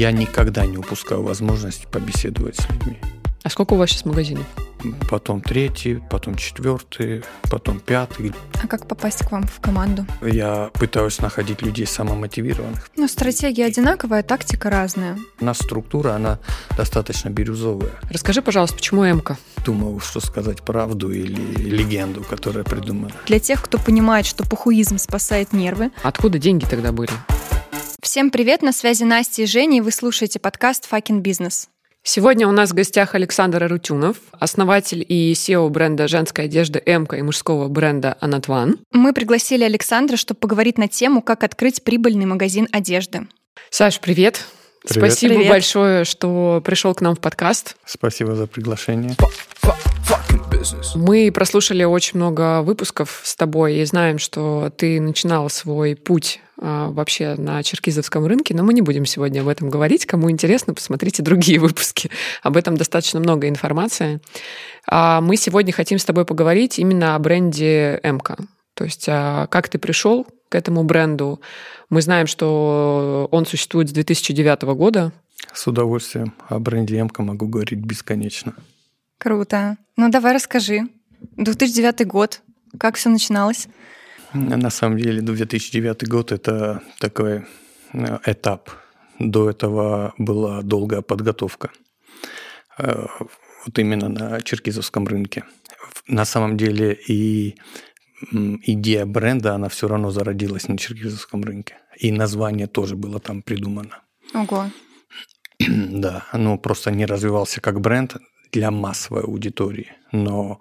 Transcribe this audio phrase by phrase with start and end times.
[0.00, 2.96] Я никогда не упускаю возможность побеседовать с людьми.
[3.42, 4.46] А сколько у вас сейчас магазинов?
[5.10, 8.32] Потом третий, потом четвертый, потом пятый.
[8.62, 10.06] А как попасть к вам в команду?
[10.22, 12.88] Я пытаюсь находить людей самомотивированных.
[12.96, 15.18] Ну, стратегия одинаковая, тактика разная.
[15.38, 16.38] У нас структура, она
[16.78, 17.90] достаточно бирюзовая.
[18.10, 19.36] Расскажи, пожалуйста, почему МК?
[19.66, 23.12] Думал, что сказать правду или легенду, которая придумана.
[23.26, 25.90] Для тех, кто понимает, что пухуизм спасает нервы.
[26.02, 27.12] Откуда деньги тогда были?
[28.02, 31.68] Всем привет, на связи Настя и Женя, и вы слушаете подкаст «Факин бизнес».
[32.02, 37.22] Сегодня у нас в гостях Александр Арутюнов, основатель и SEO бренда женской одежды МК и
[37.22, 38.78] мужского бренда Анатван.
[38.90, 43.28] Мы пригласили Александра, чтобы поговорить на тему, как открыть прибыльный магазин одежды.
[43.68, 44.46] Саш, привет.
[44.88, 45.10] Привет.
[45.10, 45.50] Спасибо Привет.
[45.50, 47.76] большое, что пришел к нам в подкаст.
[47.84, 49.14] Спасибо за приглашение.
[50.94, 56.90] Мы прослушали очень много выпусков с тобой и знаем, что ты начинал свой путь а,
[56.90, 60.04] вообще на черкизовском рынке, но мы не будем сегодня об этом говорить.
[60.06, 62.10] Кому интересно, посмотрите другие выпуски.
[62.42, 64.20] Об этом достаточно много информации.
[64.86, 68.36] А мы сегодня хотим с тобой поговорить именно о бренде МК.
[68.74, 71.40] То есть а, как ты пришел к этому бренду.
[71.88, 75.12] Мы знаем, что он существует с 2009 года.
[75.54, 78.54] С удовольствием о бренде «Эмка» могу говорить бесконечно.
[79.20, 79.76] Круто.
[79.98, 80.88] Ну, давай расскажи.
[81.36, 82.40] 2009 год.
[82.78, 83.68] Как все начиналось?
[84.32, 87.44] На самом деле 2009 год– это такой
[87.92, 88.70] э, этап.
[89.18, 91.70] До этого была долгая подготовка.
[92.78, 93.06] Э,
[93.66, 95.44] Вот именно на черкизовском рынке.
[96.08, 97.56] На самом деле и
[98.32, 101.74] идея бренда, она все равно зародилась на черкизовском рынке.
[101.98, 104.00] И название тоже было там придумано.
[104.34, 104.70] Ого.
[105.68, 108.16] Да, ну просто не развивался как бренд
[108.52, 109.92] для массовой аудитории.
[110.12, 110.60] Но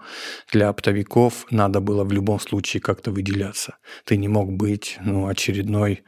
[0.51, 3.77] для оптовиков надо было в любом случае как-то выделяться.
[4.05, 6.03] Ты не мог быть ну, очередной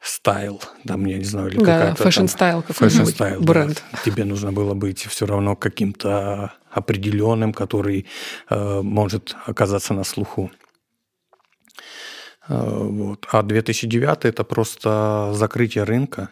[0.00, 3.82] style, там, я не знаю, или Да, какая-то fashion-style какой-нибудь, бренд.
[3.92, 3.98] Да.
[4.04, 8.06] Тебе нужно было быть все равно каким-то определенным, который
[8.48, 10.50] э, может оказаться на слуху.
[12.48, 13.26] Э, вот.
[13.32, 16.30] А 2009 это просто закрытие рынка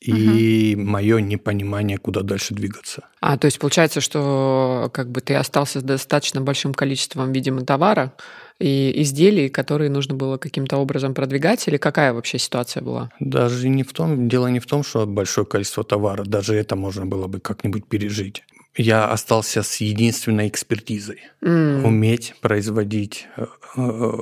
[0.00, 3.08] и мое непонимание, куда дальше двигаться.
[3.20, 8.14] А, то есть получается, что как бы ты остался с достаточно большим количеством, видимо, товара
[8.60, 13.10] и изделий, которые нужно было каким-то образом продвигать, или какая вообще ситуация была?
[13.18, 17.04] Даже не в том, дело не в том, что большое количество товара, даже это можно
[17.04, 18.44] было бы как-нибудь пережить.
[18.76, 21.22] Я остался с единственной экспертизой.
[21.42, 24.12] М, уметь производить э, э,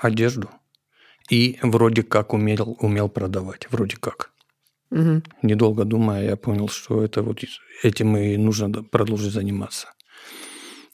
[0.00, 0.48] одежду
[1.28, 4.30] и вроде как умел, умел продавать, вроде как.
[4.90, 5.22] Мгм.
[5.42, 7.44] Недолго думая, я понял, что это вот
[7.82, 9.88] этим и нужно продолжить заниматься.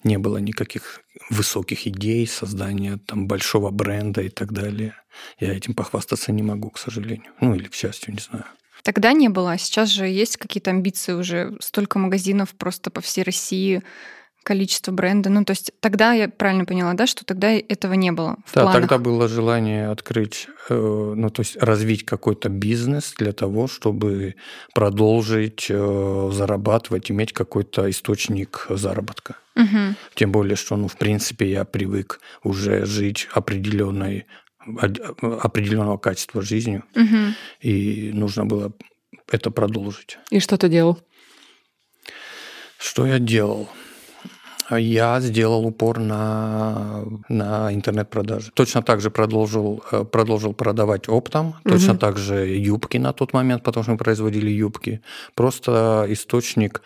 [0.04, 4.94] Не было никаких высоких идей создания там большого бренда и так далее.
[5.38, 7.32] Я этим похвастаться не могу, к сожалению.
[7.41, 8.44] Ну или к счастью, не знаю.
[8.82, 13.22] Тогда не было, а сейчас же есть какие-то амбиции уже, столько магазинов просто по всей
[13.22, 13.82] России,
[14.42, 15.30] количество бренда.
[15.30, 18.62] Ну, то есть тогда я правильно поняла, да, что тогда этого не было в Да,
[18.62, 18.72] планах?
[18.80, 20.75] тогда было желание открыть, э,
[21.16, 24.34] ну то есть развить какой-то бизнес для того, чтобы
[24.75, 29.36] продолжить э, зарабатывать, иметь какой-то источник заработка.
[29.54, 29.97] Мгм.
[30.14, 34.26] Тем более, что, ну, в принципе, я привык уже жить определенной
[35.20, 37.34] определенного качества жизнью, Мгм.
[37.60, 38.72] и нужно было
[39.31, 40.19] это продолжить.
[40.31, 40.98] И что ты делал?
[42.78, 43.69] Что я делал?
[44.70, 48.50] Я сделал упор на, на интернет-продажи.
[48.54, 51.54] Точно так же продолжил, э, продолжил продавать оптом.
[51.64, 51.98] Точно Мгм.
[51.98, 55.00] так же юбки на тот момент, потому что мы производили юбки.
[55.34, 56.82] Просто источник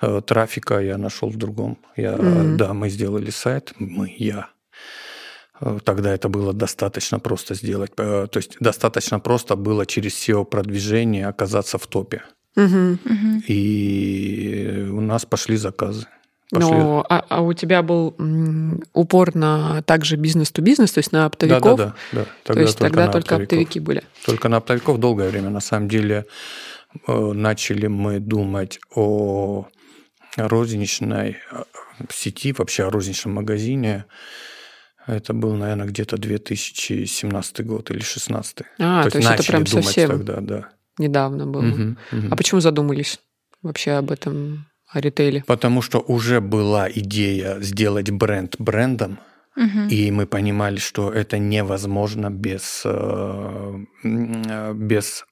[0.00, 1.76] э, трафика я нашел в другом.
[1.96, 2.56] Я, Мгм.
[2.56, 4.48] Да, мы сделали сайт, мы, я.
[5.84, 7.92] Тогда это было достаточно просто сделать.
[7.98, 12.22] Э, То есть достаточно просто было через SEO-продвижение оказаться в топе.
[12.56, 12.98] Мгм.
[13.48, 16.06] И у нас пошли заказы.
[16.52, 16.70] Пошли.
[16.70, 18.14] Но, а, а у тебя был
[18.92, 21.78] упор на также бизнес-то-бизнес, то есть на Да, оптовиков?
[21.78, 22.54] да, да, да.
[22.54, 23.44] то есть тогда на только оптовиков.
[23.44, 24.02] оптовики были.
[24.26, 25.48] Только на оптовиков долгое время.
[25.48, 26.26] На самом деле
[27.08, 29.66] э, начали мы думать о
[30.36, 31.62] розничной э,
[32.10, 34.04] сети, вообще о розничном магазине.
[35.06, 38.58] Это был, наверное, где-то 2017 год или 2016.
[38.78, 40.68] А, то, есть это начали прям совсем тогда, да.
[40.98, 41.62] недавно было.
[41.62, 42.28] Мгм, мгм.
[42.30, 43.20] А почему задумались
[43.62, 45.44] вообще об этом, о ритейле?
[45.46, 49.18] Потому что уже была идея сделать бренд брендом,
[49.56, 49.88] Мгм.
[49.88, 55.24] И мы понимали, что это невозможно без, э, э, без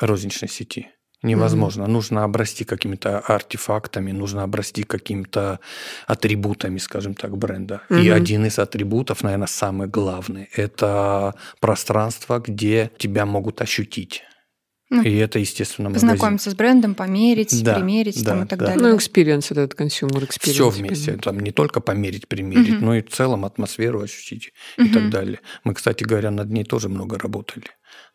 [0.00, 0.90] розничной сети.
[1.22, 1.86] Невозможно.
[1.86, 5.58] Нужно обрасти какими-то артефактами, нужно обрасти какими-то
[6.06, 7.80] атрибутами, скажем так, бренда.
[7.88, 8.12] И Мгм.
[8.12, 14.22] один из атрибутов, наверное, самый главный, это пространство, где тебя могут ощутить.
[14.90, 16.10] Ну, и это, естественно, магазин.
[16.10, 18.66] Познакомиться с брендом, померить, да, примерить да, там, и так да.
[18.66, 18.82] далее.
[18.82, 20.52] Ну, experience, этот consumer experience.
[20.52, 21.12] Все вместе.
[21.16, 22.84] Там не только померить, примерить, угу.
[22.84, 24.86] но и в целом атмосферу ощутить угу.
[24.86, 25.40] и так далее.
[25.64, 27.66] Мы, кстати говоря, над ней тоже много работали.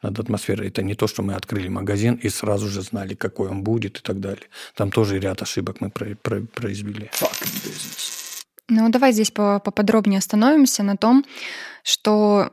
[0.04, 0.68] Над атмосферой.
[0.68, 4.01] Это не то, что мы открыли магазин и сразу же знали, какой он будет и
[4.01, 4.45] так далее.
[4.75, 7.10] Там тоже ряд ошибок мы произвели.
[8.69, 11.25] Ну, давай здесь поподробнее остановимся на том,
[11.83, 12.51] что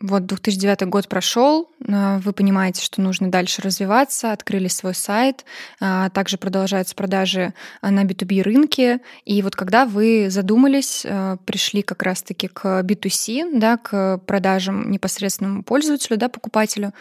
[0.00, 5.44] вот 2009 год прошел, а, вы понимаете, что нужно дальше развиваться, открыли свой сайт,
[5.80, 9.00] а, также продолжаются продажи а, на B2B рынке.
[9.24, 11.06] И вот когда вы задумались,
[11.44, 16.92] пришли как раз-таки к B2C, да, к продажам непосредственному пользователю, да, покупателю,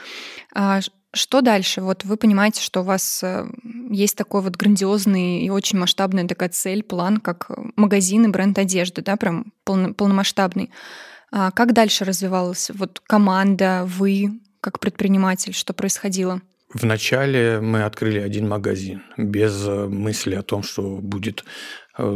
[1.13, 1.81] что дальше?
[1.81, 3.47] Вот вы понимаете, что у вас э,
[3.89, 9.01] есть такой вот грандиозный и очень масштабная такая цель, план, как магазин и бренд одежды,
[9.01, 10.71] да, прям полномасштабный.
[11.31, 16.41] А как дальше развивалась вот команда, вы как предприниматель, что происходило?
[16.73, 21.43] Вначале мы открыли один магазин без э, мысли о том, что будет э,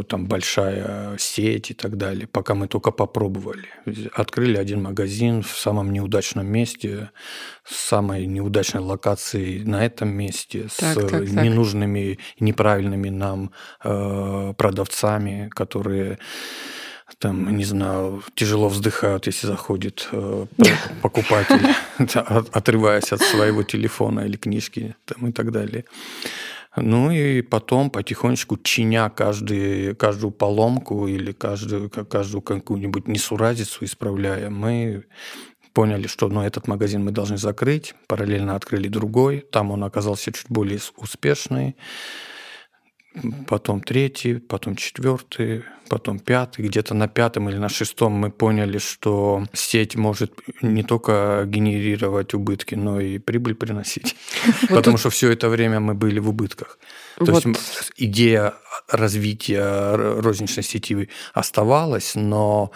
[0.08, 3.68] там большая сеть и так далее, пока мы только попробовали.
[4.12, 7.10] Открыли один магазин в самом неудачном месте,
[7.64, 11.30] с самой неудачной локацией на этом месте, так, с так, так.
[11.30, 13.52] ненужными, неправильными нам
[13.84, 16.18] э, продавцами, которые
[17.18, 20.46] там, не знаю, тяжело вздыхают, если заходит э,
[21.02, 21.66] покупатель,
[22.52, 25.84] отрываясь от своего телефона или книжки там, и так далее.
[26.80, 35.04] Ну и потом потихонечку чиня каждый, каждую поломку или каждую, каждую какую-нибудь несуразицу исправляя, мы
[35.72, 40.46] поняли, что ну, этот магазин мы должны закрыть, параллельно открыли другой, там он оказался чуть
[40.48, 41.76] более успешный
[43.46, 46.66] потом третий, потом четвертый, потом пятый.
[46.66, 50.32] Где-то на пятом или на шестом мы поняли, что сеть может
[50.62, 54.16] не только генерировать убытки, но и прибыль приносить.
[54.68, 56.78] Потому что все это время мы были в убытках.
[57.18, 57.46] То есть
[57.96, 58.54] идея
[58.88, 62.70] развития розничной сети оставалась, но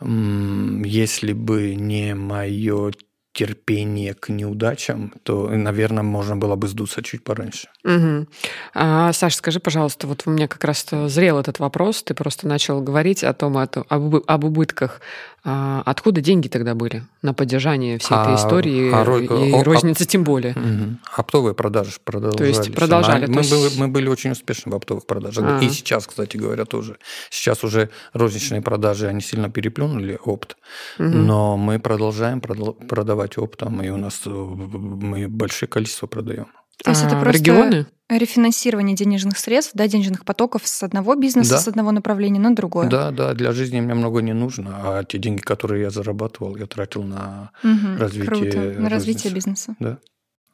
[0.00, 2.92] если бы не мое
[3.34, 7.68] терпение к неудачам, то, наверное, можно было бы сдуться чуть пораньше.
[7.84, 8.26] Угу.
[8.74, 12.80] А, Саша, скажи, пожалуйста, вот у меня как раз зрел этот вопрос, ты просто начал
[12.80, 15.00] говорить о том, об, об убытках.
[15.46, 20.06] А откуда деньги тогда были на поддержание всей этой а, истории а, и о, розницы
[20.06, 20.52] тем более?
[20.52, 20.98] Угу.
[21.16, 22.56] Оптовые продажи продолжались.
[22.56, 23.26] То есть продолжали.
[23.26, 23.52] Мы, то есть...
[23.52, 25.44] Были, мы были очень успешны в оптовых продажах.
[25.46, 25.58] А.
[25.60, 26.96] И сейчас, кстати говоря, тоже.
[27.28, 30.56] Сейчас уже розничные продажи, они сильно переплюнули опт.
[30.98, 31.08] Угу.
[31.08, 36.46] Но мы продолжаем продавать оптом, и у нас э, мы большое количество продаем.
[36.82, 37.86] То есть а, это просто регионы?
[38.10, 41.58] рефинансирование денежных средств, да, денежных потоков с одного бизнеса, да.
[41.58, 42.88] с одного направления на другое.
[42.88, 46.66] Да, да, для жизни мне много не нужно, а те деньги, которые я зарабатывал, я
[46.66, 48.58] тратил на угу, развитие круто.
[48.80, 49.74] на развитие бизнеса.
[49.78, 49.98] Да.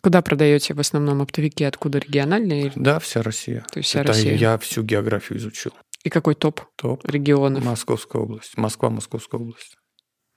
[0.02, 1.64] Куда продаете в основном оптовики?
[1.64, 2.72] Откуда региональные?
[2.74, 3.66] Да, вся Россия.
[3.70, 4.34] То есть вся Это Россия.
[4.34, 5.72] Я всю географию изучил.
[6.04, 6.62] И какой топ?
[6.76, 7.06] Топ.
[7.06, 7.62] Регионов.
[7.62, 8.56] Московская область.
[8.56, 9.76] Москва, Московская область.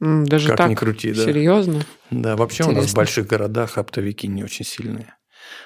[0.01, 0.69] Даже как так?
[0.69, 1.23] ни крути, да.
[1.23, 1.81] Серьезно?
[2.11, 2.79] Да, вообще Интересно.
[2.79, 5.15] у нас в больших городах оптовики не очень сильные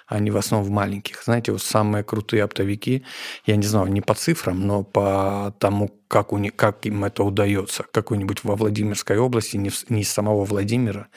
[0.07, 1.23] они в основном в маленьких.
[1.23, 3.05] Знаете, вот самые крутые оптовики,
[3.45, 7.23] я не знаю, не по цифрам, но по тому, как, у них, как им это
[7.23, 7.83] удается.
[7.91, 11.07] Какой-нибудь во Владимирской области, не, не из самого Владимира,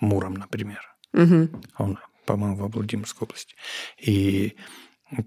[0.00, 0.80] Муром, например.
[1.12, 1.48] Угу.
[1.78, 3.54] Он, по-моему, во Владимирской области.
[3.98, 4.56] И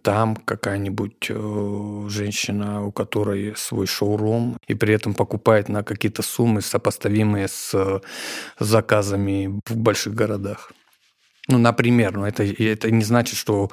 [0.01, 6.61] там какая-нибудь э, женщина, у которой свой шоурум, и при этом покупает на какие-то суммы,
[6.61, 7.99] сопоставимые с э,
[8.59, 10.71] заказами в больших городах.
[11.47, 13.69] Ну, например, но это, это не значит, что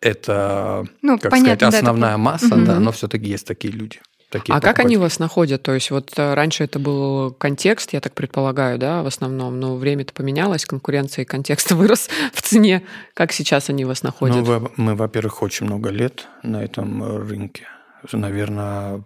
[0.00, 2.64] это, ну, как понятно, сказать, основная да, масса, угу.
[2.64, 4.00] да, но все-таки есть такие люди.
[4.30, 5.62] Такие а как они вас находят?
[5.62, 9.76] То есть вот э, раньше это был контекст, я так предполагаю, да, в основном, но
[9.76, 12.82] время-то поменялось, конкуренция и контекст вырос в цене.
[13.14, 14.36] Как сейчас они вас находят?
[14.36, 17.68] Ну, мы, во-первых, очень много лет на этом рынке.
[18.12, 19.02] Наверное,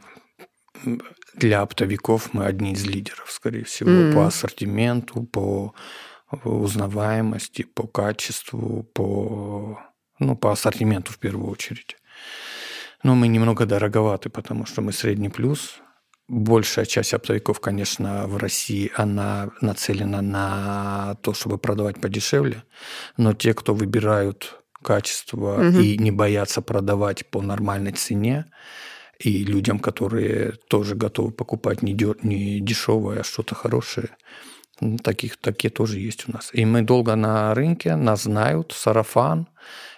[1.34, 4.14] для оптовиков мы одни из лидеров, скорее всего, mm.
[4.14, 5.72] по ассортименту, по
[6.44, 9.78] узнаваемости, по качеству, по,
[10.18, 11.96] ну, по ассортименту в первую очередь.
[13.02, 15.80] Но мы немного дороговаты, потому что мы средний плюс.
[16.28, 22.62] Большая часть оптовиков, конечно, в России, она нацелена на то, чтобы продавать подешевле.
[23.16, 25.78] Но те, кто выбирают качество угу.
[25.78, 28.46] и не боятся продавать по нормальной цене,
[29.18, 34.10] и людям, которые тоже готовы покупать не, дё, не дешевое, а что-то хорошее,
[35.02, 36.50] таких, такие тоже есть у нас.
[36.52, 39.48] И мы долго на рынке, нас знают, сарафан,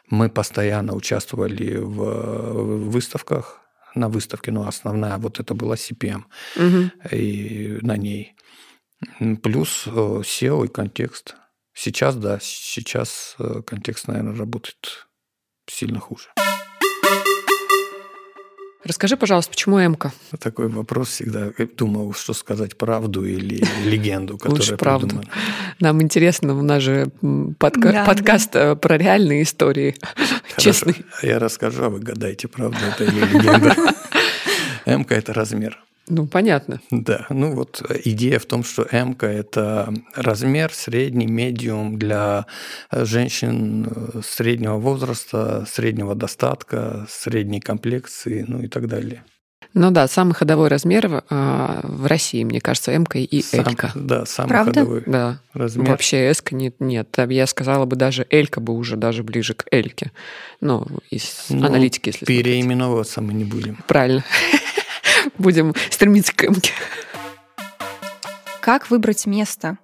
[0.09, 3.61] мы постоянно участвовали в выставках,
[3.95, 6.25] на выставке, но основная вот это была CPM,
[6.57, 6.91] угу.
[7.15, 8.35] и на ней.
[9.43, 11.37] Плюс SEO и контекст.
[11.73, 15.09] Сейчас, да, сейчас контекст, наверное, работает
[15.67, 16.29] сильно хуже.
[18.85, 20.13] Расскажи, пожалуйста, почему Эмка?
[20.39, 21.51] Такой вопрос всегда.
[21.77, 25.23] Думал, что сказать правду или легенду, которая Лучше правду.
[25.81, 27.11] Нам интересно, у нас же
[27.59, 28.73] подка- да, подкаст да.
[28.73, 29.97] Э, про реальные истории.
[30.59, 30.97] Честный.
[31.23, 33.75] Я расскажу, а вы гадайте, правда это или легенда.
[34.87, 35.79] Эмка– это размер.
[36.07, 36.81] Ну, понятно.
[36.91, 42.47] Да, ну вот идея в том, что М– это размер средний, медиум для
[42.91, 49.25] женщин э, среднего возраста, среднего достатка, средней комплекции, ну и так далее.
[49.73, 53.91] Ну да, самый ходовой размер э, в России, мне кажется, М и Сам, L.
[53.95, 54.81] Да, самый Правда?
[54.81, 55.41] ходовой да.
[55.55, 55.89] размер.
[55.89, 57.17] Вообще S нет, нет.
[57.29, 59.91] Я сказала бы даже L бы уже даже ближе к L.
[60.61, 63.33] Ну, из ну, аналитики, если Переименовываться смотреть.
[63.33, 63.79] мы не будем.
[63.89, 64.23] Правильно
[65.39, 66.73] будем стремиться к эмке.
[68.61, 69.79] Как выбрать место?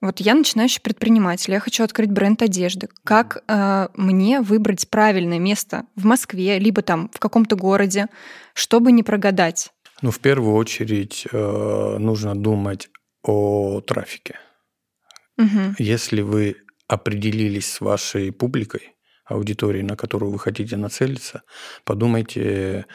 [0.00, 2.88] Вот я начинающий предприниматель, я хочу открыть бренд одежды.
[3.04, 8.06] Как э, мне выбрать правильное место в Москве, либо там в каком-то городе,
[8.54, 9.72] чтобы не прогадать?
[10.00, 12.90] Ну, в первую очередь э, нужно думать
[13.24, 14.38] о трафике.
[15.36, 15.74] Угу.
[15.78, 21.42] Если вы определились с вашей публикой, аудиторией, на которую вы хотите нацелиться,
[21.84, 22.86] подумайте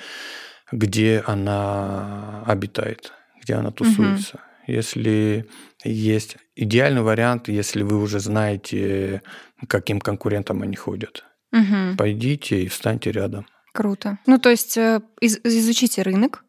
[0.74, 4.36] где она обитает, где она тусуется.
[4.36, 4.74] Угу.
[4.74, 5.48] Если
[5.84, 9.22] есть идеальный вариант, если вы уже знаете,
[9.68, 11.98] каким конкурентам они ходят, угу.
[11.98, 13.46] пойдите и встаньте рядом.
[13.74, 14.20] Круто.
[14.26, 16.46] Ну, то есть э, из, изучите рынок,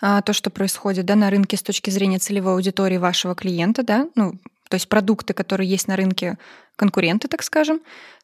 [0.00, 4.08] а, то, что происходит да, на рынке с точки зрения целевой аудитории вашего клиента, да,
[4.14, 4.32] ну,
[4.68, 6.38] то есть продукты, которые есть на рынке,
[6.76, 7.80] конкуренты, так скажем,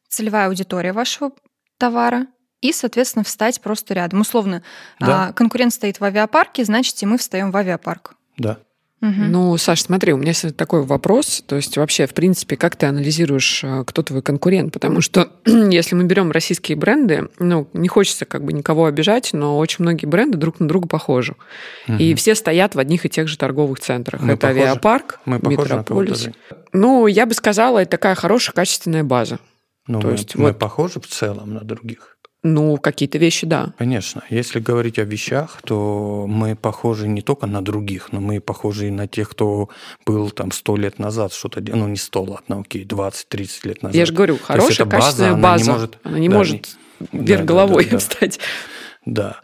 [0.09, 1.31] целевая аудитория вашего
[1.77, 2.25] товара,
[2.61, 4.21] и, соответственно, встать просто рядом.
[4.21, 4.63] Условно,
[4.99, 5.29] да.
[5.29, 8.15] а, конкурент стоит в авиапарке, значит, и мы встаем в авиапарк.
[8.37, 8.59] Да.
[9.01, 9.11] Угу.
[9.29, 11.41] Ну, Саш, смотри, у меня есть такой вопрос.
[11.47, 14.73] То есть вообще, в принципе, как ты анализируешь, э, кто твой конкурент?
[14.73, 19.57] Потому что если мы берем российские бренды, ну, не хочется как бы никого обижать, но
[19.57, 21.35] очень многие бренды друг на друга похожи.
[21.87, 21.97] Угу.
[21.97, 24.21] И все стоят в одних и тех же торговых центрах.
[24.21, 24.61] Мы это похожи.
[24.61, 26.27] авиапарк, мы метрополис.
[26.73, 29.39] Ну, я бы сказала, это такая хорошая, качественная база.
[29.87, 30.59] Ну, То мы, есть, мы вот...
[30.59, 32.17] похожи в целом на других.
[32.41, 33.73] Ну, какие-то вещи, да.
[33.77, 34.23] Конечно.
[34.29, 38.91] Если говорить о вещах, то мы похожи не только на других, но мы похожи и
[38.91, 39.69] на тех, кто
[40.05, 41.79] был там сто лет назад что-то делал.
[41.79, 43.95] Ну, не сто, ладно, окей, 20-30 лет назад.
[43.95, 45.73] Я же говорю, хорошая, качественная база.
[45.73, 46.77] Она не может, она не да, может
[47.11, 48.39] не, вверх да, головой да, да, встать.
[49.05, 49.41] Да.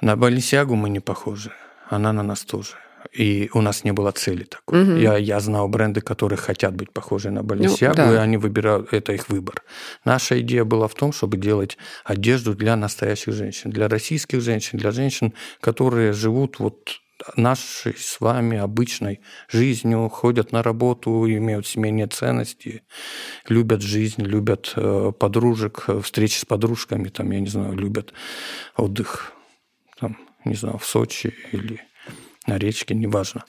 [0.00, 1.52] На Баленсиагу мы не похожи.
[1.88, 2.72] Она на нас тоже.
[3.12, 4.82] И у нас не было цели такой.
[4.82, 4.92] Угу.
[4.92, 8.12] Я, я знал бренды, которые хотят быть похожи на Balenciaga, ну, да.
[8.14, 9.62] и они выбирают, это их выбор.
[10.04, 14.92] Наша идея была в том, чтобы делать одежду для настоящих женщин, для российских женщин, для
[14.92, 17.02] женщин, которые живут вот
[17.36, 22.82] нашей с вами обычной жизнью, ходят на работу, имеют семейные ценности,
[23.48, 28.12] любят жизнь, любят э, подружек, встречи с подружками, там, я не знаю, любят
[28.76, 29.32] отдых,
[30.00, 31.80] там, не знаю, в Сочи или
[32.46, 33.44] на речке, неважно.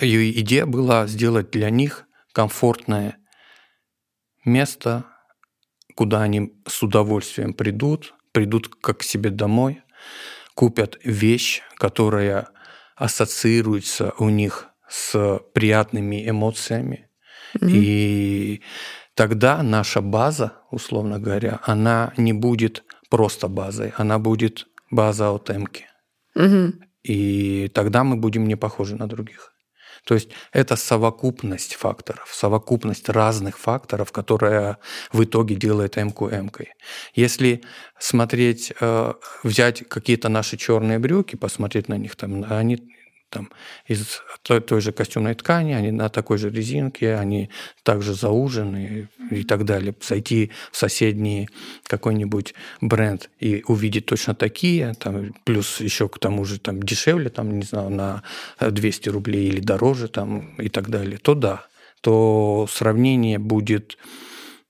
[0.00, 3.18] Ее идея была сделать для них комфортное
[4.44, 5.04] место,
[5.94, 9.82] куда они с удовольствием придут, придут как к себе домой,
[10.54, 12.48] купят вещь, которая
[12.96, 17.08] ассоциируется у них с приятными эмоциями.
[17.54, 17.70] Mm-hmm.
[17.70, 18.62] И
[19.14, 25.86] тогда наша база, условно говоря, она не будет просто базой, она будет база от Эмки.
[26.36, 26.72] Mm-hmm.
[27.04, 29.52] И тогда мы будем не похожи на других.
[30.04, 34.78] То есть это совокупность факторов, совокупность разных факторов, которая
[35.12, 36.72] в итоге делает МК МКой.
[37.14, 37.62] Если
[37.98, 39.12] смотреть, э,
[39.44, 42.82] взять какие-то наши черные брюки, посмотреть на них, там, они
[43.32, 43.50] там,
[43.86, 47.48] из той, той же костюмной ткани, они на такой же резинке, они
[47.82, 49.94] также заужены и так далее.
[50.02, 51.48] Зайти в соседний
[51.86, 57.58] какой-нибудь бренд и увидеть точно такие, там, плюс еще к тому же там, дешевле, там,
[57.58, 58.22] не знаю, на
[58.60, 61.64] 200 рублей или дороже там, и так далее, то да,
[62.02, 63.96] то сравнение будет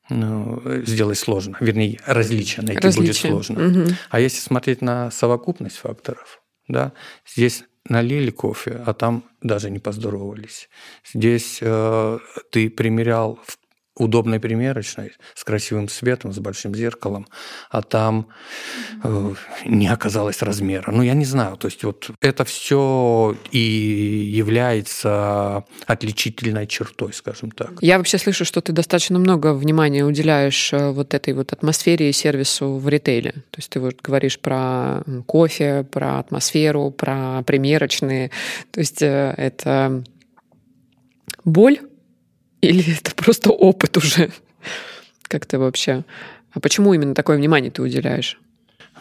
[0.08, 1.56] ну, сделать сложно.
[1.58, 3.32] Вернее, различие найти различие.
[3.32, 3.66] будет сложно.
[3.66, 3.90] Угу.
[4.10, 6.92] А если смотреть на совокупность факторов, да,
[7.26, 10.68] здесь налили кофе, а там даже не поздоровались.
[11.14, 12.18] Здесь э,
[12.50, 13.58] ты примерял в
[13.94, 17.26] удобной примерочной с красивым светом, с большим зеркалом,
[17.70, 18.28] а там
[19.04, 19.34] э,
[19.66, 20.90] не оказалось размера.
[20.90, 21.56] Ну, я не знаю.
[21.56, 27.72] То есть вот это все и является отличительной чертой, скажем так.
[27.82, 32.12] Я вообще слышу, что ты достаточно много внимания уделяешь э, вот этой вот атмосфере и
[32.12, 33.32] сервису в ритейле.
[33.32, 38.30] То есть ты вот говоришь про кофе, про атмосферу, про примерочные.
[38.70, 40.02] То есть э, это
[41.44, 41.78] боль
[42.62, 44.30] или это просто опыт уже?
[45.24, 46.04] Как ты вообще...
[46.54, 48.38] А почему именно такое внимание ты уделяешь?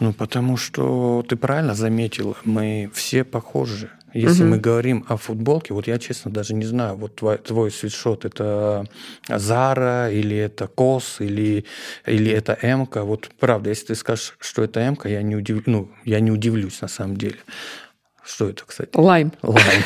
[0.00, 3.90] Ну, потому что ты правильно заметил, мы все похожи.
[4.14, 4.52] Если угу.
[4.52, 8.86] мы говорим о футболке, вот я, честно, даже не знаю, вот твой, твой свитшот это
[9.28, 11.64] Зара или это Кос или,
[12.06, 13.04] или это Эмка.
[13.04, 15.66] Вот правда, если ты скажешь, что это Эмка, я не, удив...
[15.66, 17.36] ну, я не удивлюсь на самом деле.
[18.24, 18.90] Что это, кстати?
[18.94, 19.32] Лайм.
[19.42, 19.82] Лайм.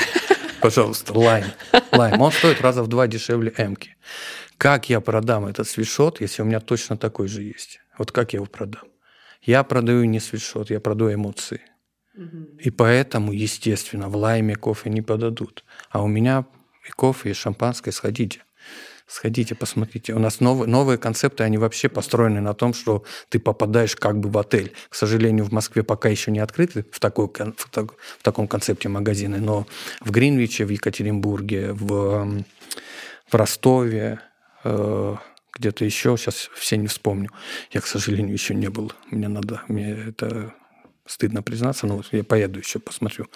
[0.66, 1.44] Пожалуйста, лайм.
[1.92, 2.20] Лайм.
[2.20, 3.96] Он стоит раза в два дешевле Эмки.
[4.58, 7.78] Как я продам этот свитшот, если у меня точно такой же есть?
[7.99, 8.82] Вот как я его продам?
[9.42, 11.61] Я продаю не свитшот, я продаю эмоции.
[12.58, 15.62] И поэтому, естественно, в лайме кофе не подадут.
[15.90, 16.46] А у меня
[16.85, 18.42] и кофе, и шампанское, сходите.
[19.06, 20.14] Сходите, посмотрите.
[20.14, 24.28] У нас новые, новые концепты, они вообще построены на том, что ты попадаешь как бы
[24.28, 24.72] в отель.
[24.88, 28.88] К сожалению, в Москве пока еще не открыты в, такой, в, так, в таком концепте
[28.88, 29.66] магазины, но
[30.00, 32.44] в Гринвиче, в Екатеринбурге, в,
[33.30, 34.18] в Ростове,
[34.64, 35.16] э,
[35.56, 37.30] где-то еще, сейчас все не вспомню.
[37.70, 38.92] Я, к сожалению, еще не был.
[39.10, 40.52] Мне надо, мне это
[41.06, 43.26] стыдно признаться, но вот я поеду еще посмотрю.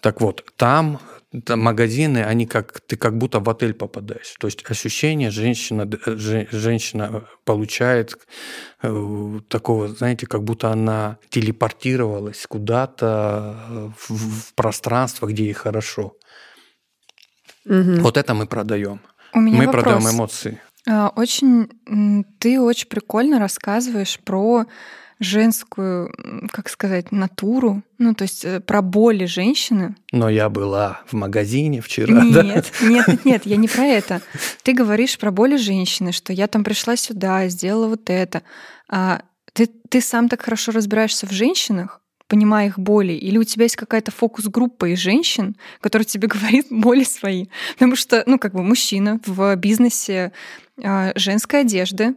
[0.00, 1.00] Так вот, там,
[1.44, 4.34] там магазины, они как ты как будто в отель попадаешь.
[4.38, 8.18] То есть ощущение женщина, женщина получает
[8.82, 16.16] э, такого, знаете, как будто она телепортировалась куда-то в, в пространство, где ей хорошо.
[17.64, 18.00] Угу.
[18.00, 19.00] Вот это мы продаем.
[19.34, 19.84] У меня мы вопрос.
[19.84, 20.60] продаем эмоции.
[20.88, 21.68] А, очень,
[22.38, 24.66] ты очень прикольно рассказываешь про
[25.22, 26.12] женскую,
[26.50, 29.94] как сказать, натуру, ну, то есть э, про боли женщины.
[30.10, 32.22] Но я была в магазине вчера.
[32.22, 32.42] Нет, да?
[32.42, 34.20] нет, нет, нет, я не про это.
[34.62, 38.42] Ты говоришь про боли женщины, что я там пришла сюда, сделала вот это.
[38.88, 43.64] А ты, ты сам так хорошо разбираешься в женщинах, понимая их боли, или у тебя
[43.64, 47.46] есть какая-то фокус-группа из женщин, которая тебе говорит боли свои.
[47.74, 50.32] Потому что, ну, как бы мужчина в бизнесе
[50.82, 52.14] э, женской одежды,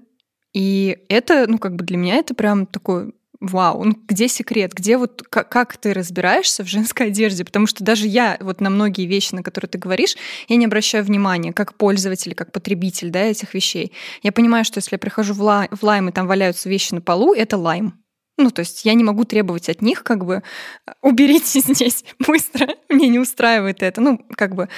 [0.55, 4.97] и это, ну, как бы для меня это прям такой вау, ну где секрет, где
[4.97, 9.05] вот как, как ты разбираешься в женской одежде, потому что даже я вот на многие
[9.05, 10.15] вещи, на которые ты говоришь,
[10.47, 13.91] я не обращаю внимания, как пользователь, как потребитель, да, этих вещей.
[14.23, 17.01] Я понимаю, что если я прихожу в, лай, в лайм, и там валяются вещи на
[17.01, 18.04] полу, это лайм.
[18.37, 20.43] Ну, то есть я не могу требовать от них, как бы,
[21.01, 24.01] уберите здесь быстро, мне не устраивает это.
[24.01, 24.69] Ну, как бы,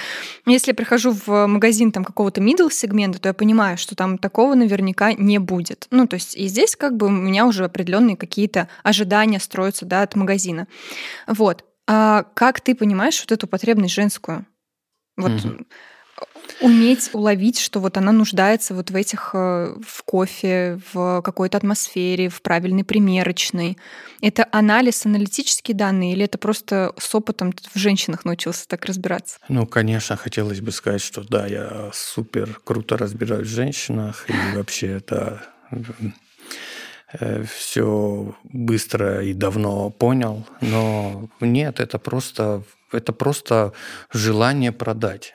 [0.46, 4.54] если я прихожу в магазин там какого-то middle сегмента, то я понимаю, что там такого
[4.54, 5.88] наверняка не будет.
[5.90, 10.02] Ну, то есть и здесь как бы у меня уже определенные какие-то ожидания строятся, да,
[10.02, 10.68] от магазина.
[11.26, 11.64] Вот.
[11.86, 14.46] А как ты понимаешь вот эту потребность женскую?
[15.16, 15.64] Вот угу
[16.60, 22.28] уметь уловить, что вот она нуждается вот в этих, э, в кофе, в какой-то атмосфере,
[22.28, 23.78] в правильной примерочной.
[24.20, 29.38] Это анализ, аналитические данные, или это просто с опытом в женщинах научился так разбираться?
[29.48, 34.88] Ну, конечно, хотелось бы сказать, что да, я супер круто разбираюсь в женщинах, и вообще
[34.88, 35.42] это
[37.12, 43.72] э, все быстро и давно понял, но нет, это просто, это просто
[44.12, 45.34] желание продать.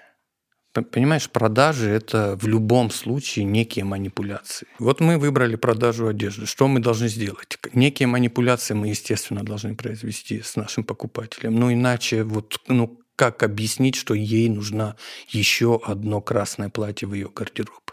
[0.74, 4.68] Понимаешь, продажи– это в любом случае некие манипуляции.
[4.80, 6.48] Вот мы выбрали продажу одежды.
[6.48, 7.60] Что мы должны сделать?
[7.74, 11.56] Некие манипуляции мы, естественно, должны произвести с нашим покупателем.
[11.56, 14.96] Ну, иначе вот, ну, как объяснить, что ей нужно
[15.28, 17.92] еще одно красное платье в ее гардероб?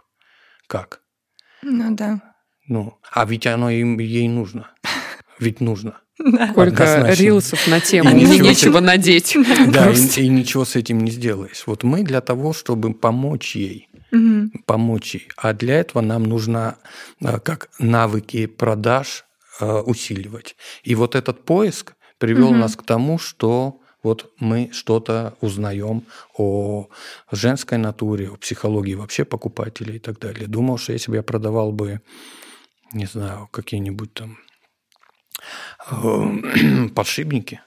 [0.66, 1.02] Как?
[1.62, 2.34] Ну да.
[2.66, 4.70] Ну, а ведь оно им, ей нужно.
[5.40, 6.00] Ведь нужно.
[6.50, 7.22] Сколько Однозначно.
[7.22, 9.36] рилсов на тему, и ничего, нечего надеть.
[9.72, 11.62] Да, и, и ничего с этим не сделаешь.
[11.66, 14.50] Вот мы для того, чтобы помочь ей, угу.
[14.66, 16.76] помочь ей, а для этого нам нужно
[17.22, 19.24] э, как навыки продаж
[19.60, 20.56] э, усиливать.
[20.82, 22.56] И вот этот поиск привел угу.
[22.56, 26.04] нас к тому, что вот мы что-то узнаем
[26.36, 26.88] о
[27.32, 30.48] женской натуре, о психологии вообще покупателей и так далее.
[30.48, 32.00] Думал, что если бы я продавал бы,
[32.92, 34.38] не знаю, какие-нибудь там
[36.94, 37.60] подшипники,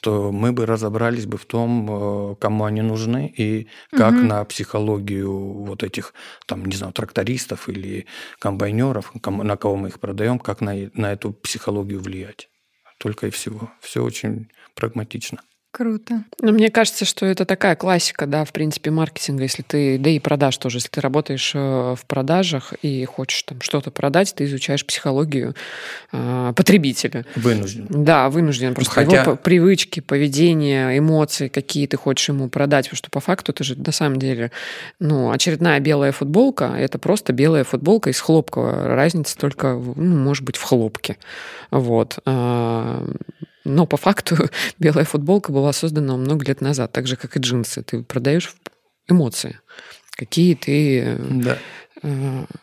[0.00, 4.22] то мы бы разобрались бы в том, э, кому они нужны и как угу.
[4.22, 6.14] на психологию вот этих,
[6.46, 8.06] там, не знаю, трактористов или
[8.38, 12.48] комбайнеров, на кого мы их продаем, как на, на эту психологию влиять.
[12.98, 13.70] Только и всего.
[13.80, 15.40] Все очень прагматично.
[15.72, 16.24] Круто.
[16.40, 19.44] Но мне кажется, что это такая классика, да, в принципе, маркетинга.
[19.44, 23.60] Если ты, да и продаж тоже, если ты работаешь э, в продажах и хочешь там
[23.60, 25.54] что-то продать, ты изучаешь психологию
[26.10, 27.24] э, потребителя.
[27.36, 27.86] Вынужден.
[27.88, 28.74] Да, вынужден.
[28.74, 29.22] Просто Хотя...
[29.22, 32.86] его привычки, поведение, эмоции, какие ты хочешь ему продать.
[32.86, 34.50] Потому что по факту это же на самом деле,
[34.98, 38.60] ну, очередная белая футболка, это просто белая футболка из хлопка.
[38.86, 41.16] Разница только, ну, может быть, в хлопке.
[41.70, 42.18] Вот.
[43.64, 44.36] Но по факту
[44.78, 47.82] белая футболка была создана много лет назад, так же, как и джинсы.
[47.82, 48.54] Ты продаешь
[49.08, 49.58] эмоции
[50.20, 51.16] какие ты...
[51.18, 51.58] Да.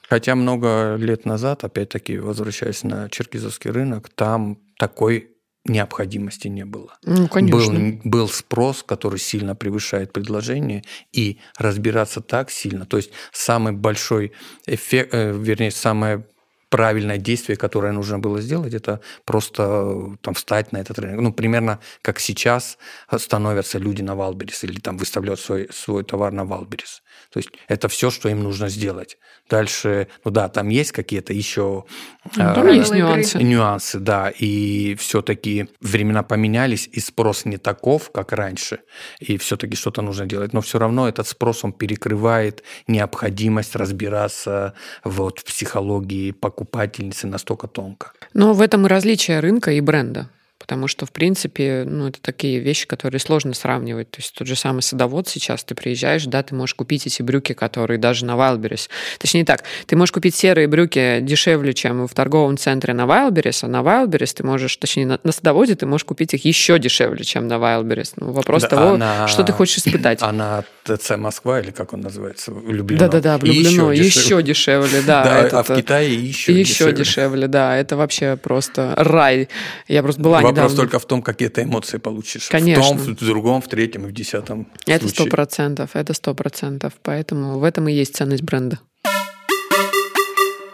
[0.10, 5.32] Хотя много лет назад, опять-таки, возвращаясь на черкизовский рынок, там такой
[5.66, 6.98] необходимости не было.
[7.04, 7.74] Ну, конечно.
[7.74, 12.86] Был, был спрос, который сильно превышает предложение, и разбираться так сильно.
[12.86, 14.34] То есть самый большой
[14.68, 16.26] эффект, э, вернее, самое
[16.70, 21.22] правильное действие, которое нужно было сделать, это просто э, там встать на этот рынок.
[21.22, 22.78] Ну, примерно как сейчас
[23.18, 27.04] становятся люди на Wildberries или там выставляют свой, свой товар на Wildberries.
[27.32, 29.18] То есть это все, что им нужно сделать.
[29.50, 31.86] Дальше, ну да, там есть какие-то еще
[32.26, 33.38] ну, там э, есть нюансы.
[33.42, 34.30] Нюансы, да.
[34.30, 38.80] И все-таки времена поменялись, и спрос не таков, как раньше.
[39.20, 40.54] И все-таки что-то нужно делать.
[40.54, 48.14] Но все равно этот спрос, он перекрывает необходимость разбираться вот в психологии покупательницы настолько тонко.
[48.34, 52.60] Но в этом и различие рынка и бренда потому что, в принципе, ну, это такие
[52.60, 54.12] вещи, которые сложно сравнивать.
[54.12, 57.54] То есть тот же самый садовод сейчас, ты приезжаешь, да, ты можешь купить эти брюки,
[57.54, 58.90] которые даже на Wildberries.
[59.20, 63.68] Точнее так, ты можешь купить серые брюки дешевле, чем в торговом центре на Wildberries, а
[63.68, 67.48] на Wildberries ты можешь, точнее, на, на садоводе ты можешь купить их еще дешевле, чем
[67.48, 68.14] на Wildberries.
[68.18, 70.20] Ну, вопрос да, того, а что ты хочешь испытать.
[70.22, 73.00] А на ТЦ Москва, или как он называется, влюблено?
[73.00, 75.24] Да-да-да, влюблено, еще, еще дешевле, да.
[75.52, 76.94] да а в Китае еще, еще дешевле.
[76.94, 77.48] дешевле.
[77.48, 77.78] да.
[77.78, 79.50] Это вообще просто рай.
[79.88, 82.48] Я просто была Вопрос только в том, какие ты эмоции получишь.
[82.50, 82.84] Конечно.
[82.84, 86.94] В том, в другом, в третьем и в десятом Это сто процентов, это сто процентов.
[87.02, 88.80] Поэтому в этом и есть ценность бренда.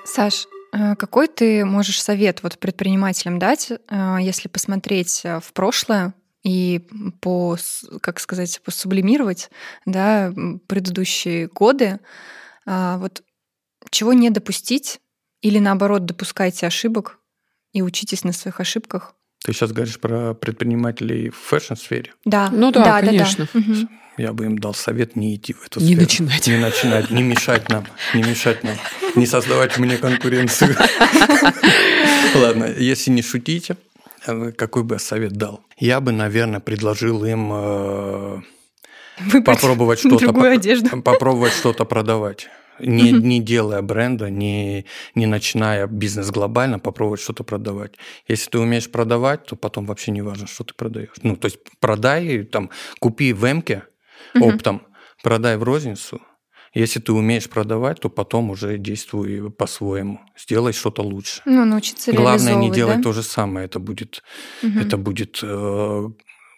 [0.05, 6.13] Саш, э, какой ты можешь совет вот предпринимателям дать, э, если посмотреть э, в прошлое
[6.43, 6.87] и
[7.21, 7.57] по,
[8.01, 9.49] как сказать, посублимировать
[9.85, 10.33] да,
[10.67, 11.99] предыдущие годы,
[12.65, 13.23] вот
[13.91, 14.99] чего не допустить
[15.41, 17.19] или наоборот допускайте ошибок
[17.71, 22.13] и учитесь на своих ошибках, ты сейчас говоришь про предпринимателей в fashion -сфере?
[22.23, 22.49] Да.
[22.49, 23.47] Ну да, да конечно.
[23.53, 23.87] Да, да.
[24.15, 25.99] Я бы им дал совет не идти в эту не сферу.
[25.99, 26.47] Не начинать.
[26.47, 28.75] Не начинать, не мешать нам, не мешать нам,
[29.15, 30.75] не создавать мне конкуренцию.
[32.35, 33.75] Ладно, если не шутите,
[34.55, 35.61] какой бы я совет дал?
[35.77, 38.41] Я бы, наверное, предложил им э,
[39.43, 40.31] попробовать что-то
[41.01, 42.47] попробовать что-то продавать
[42.79, 47.93] не, не делая бренда, не, не начиная бизнес глобально, попробовать что-то продавать.
[48.27, 51.11] Если ты умеешь продавать, то потом вообще не важно, что ты продаешь.
[51.21, 53.83] Ну, то есть продай, там, купи в Эмке
[54.39, 54.83] оптом,
[55.21, 56.21] продай в розницу.
[56.73, 60.21] Если ты умеешь продавать, то потом уже действуй по-своему.
[60.35, 61.41] Сделай что-то лучше.
[61.45, 63.03] Ну, научиться Главное не делать да?
[63.03, 63.67] то же самое.
[63.67, 64.23] Это будет,
[64.63, 64.79] угу.
[64.79, 66.09] это будет э,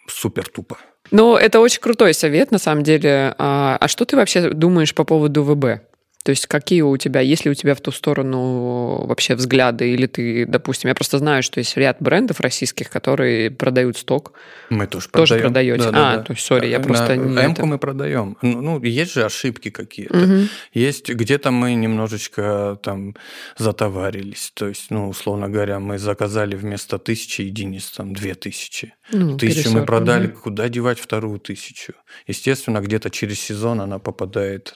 [0.08, 0.78] супер тупо.
[1.12, 3.36] Ну, это очень крутой совет, на самом деле.
[3.38, 5.82] А, а что ты вообще думаешь по поводу ВБ?
[6.26, 10.08] То есть какие у тебя, есть ли у тебя в ту сторону вообще взгляды, или
[10.08, 14.34] ты, допустим, я просто знаю, что есть ряд брендов российских, которые продают сток.
[14.72, 15.76] Мы тоже, тоже продаем.
[15.78, 15.84] продаете.
[15.84, 16.24] Да, да, а, да.
[16.24, 17.66] то есть, сори, я просто не М-ку это...
[17.68, 18.38] мы продаем.
[18.42, 20.18] Ну, ну, есть же ошибки какие-то.
[20.18, 20.48] Угу.
[20.74, 23.16] Есть где-то мы немножечко там
[23.56, 24.52] затоварились.
[24.56, 28.96] То есть, ну, условно говоря, мы заказали вместо тысячи единиц там две тысячи.
[29.12, 30.40] Ну, тысячу мы продали, угу.
[30.40, 31.94] куда девать вторую тысячу?
[32.26, 34.74] Естественно, где-то через сезон она попадает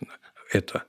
[0.54, 0.84] это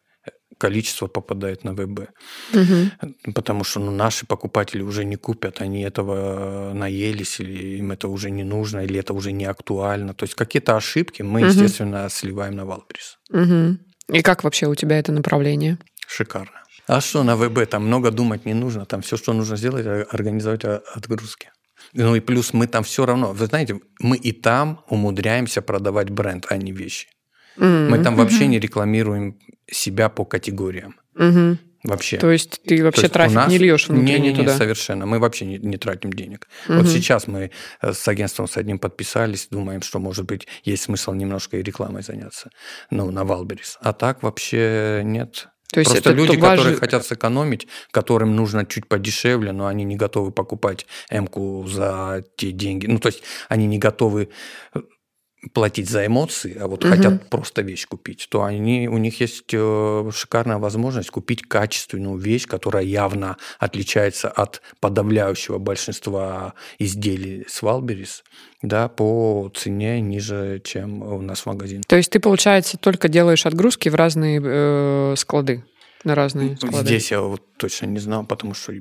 [0.61, 2.11] количество попадает на ВБ.
[2.53, 3.33] Угу.
[3.35, 8.31] Потому что ну, наши покупатели уже не купят, они этого наелись, или им это уже
[8.31, 10.15] не нужно, или это уже не актуально.
[10.15, 11.49] То есть какие-то ошибки мы, угу.
[11.49, 13.19] естественно, сливаем на Валбрис.
[13.31, 14.17] Угу.
[14.17, 15.79] И как вообще у тебя это направление?
[16.07, 16.61] Шикарно.
[16.87, 17.67] А что на ВБ?
[17.71, 18.85] Там много думать не нужно.
[18.85, 21.51] Там все, что нужно сделать, организовать отгрузки.
[21.95, 26.47] Ну и плюс мы там все равно, вы знаете, мы и там умудряемся продавать бренд,
[26.51, 27.09] а не вещи.
[27.57, 27.89] Mm-hmm.
[27.89, 28.47] Мы там вообще mm-hmm.
[28.47, 29.39] не рекламируем
[29.71, 30.97] себя по категориям.
[31.17, 31.59] Mm-hmm.
[31.83, 32.19] Вообще.
[32.19, 33.51] То есть ты вообще есть трафик нас...
[33.51, 34.57] не льешь внутренне не, не, не, туда?
[34.57, 35.07] совершенно.
[35.07, 36.47] Мы вообще не, не тратим денег.
[36.69, 36.79] Угу.
[36.79, 41.13] Вот сейчас мы э, с агентством с одним подписались, думаем, что, может быть, есть смысл
[41.13, 42.51] немножко и рекламой заняться.
[42.91, 43.79] Ну, на Валберис.
[43.81, 45.49] А так вообще нет.
[45.73, 46.81] То есть Просто это люди, которые важ...
[46.81, 52.87] хотят сэкономить, которым нужно чуть подешевле, но они не готовы покупать М-ку за те деньги.
[52.87, 54.29] Ну, то есть они не готовы
[54.75, 54.81] э,
[55.53, 56.95] платить за эмоции, а вот угу.
[56.95, 62.47] хотят просто вещь купить, то они, у них есть э, шикарная возможность купить качественную вещь,
[62.47, 68.23] которая явно отличается от подавляющего большинства изделий с Валберис,
[68.63, 71.83] да, по цене ниже, чем у нас в магазине.
[71.87, 75.65] То есть ты, получается, только делаешь отгрузки в разные э, склады?
[76.05, 76.87] На разные склады?
[76.87, 78.73] Здесь я вот точно не знал, потому что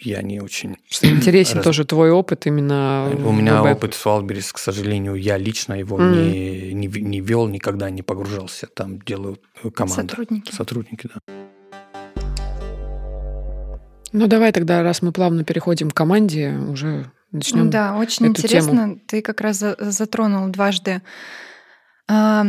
[0.00, 0.76] я не очень...
[1.02, 1.64] Интересен раз...
[1.64, 3.76] тоже твой опыт именно У меня ВБ.
[3.76, 6.12] опыт с Валберис, к сожалению, я лично его mm.
[6.12, 8.66] не, не, не вел, никогда не погружался.
[8.66, 9.42] Там делают
[9.74, 10.08] команда.
[10.08, 10.52] Сотрудники.
[10.52, 11.34] Сотрудники, да.
[14.12, 17.70] Ну, давай тогда, раз мы плавно переходим к команде, уже начнем.
[17.70, 18.72] Да, очень эту интересно.
[18.72, 19.00] Тему.
[19.06, 21.02] Ты как раз затронул дважды
[22.08, 22.42] э,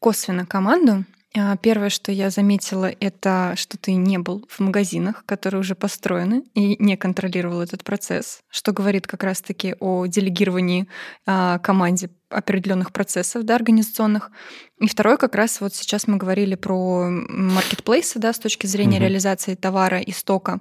[0.00, 1.04] косвенно команду.
[1.36, 6.44] А, первое, что я заметила, это что ты не был в магазинах, которые уже построены,
[6.54, 10.88] и не контролировал этот процесс, что говорит как раз-таки о делегировании
[11.26, 14.30] а, команде определенных процессов да, организационных.
[14.80, 19.04] И второе, как раз вот сейчас мы говорили про маркетплейсы да, с точки зрения угу.
[19.04, 20.60] реализации товара и стока.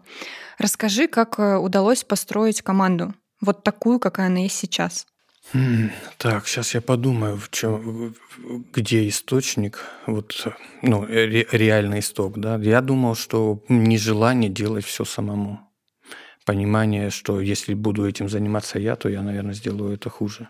[0.58, 5.06] Расскажи, как э, удалось построить команду вот такую, какая она есть сейчас.
[6.18, 8.14] Так, сейчас я подумаю, в чем,
[8.74, 10.48] где источник, вот,
[10.82, 12.58] ну, ре, реальный исток, да.
[12.58, 15.60] Я думал, что нежелание делать все самому.
[16.46, 20.50] Понимание, что если буду этим заниматься я, то я, наверное, сделаю это хуже.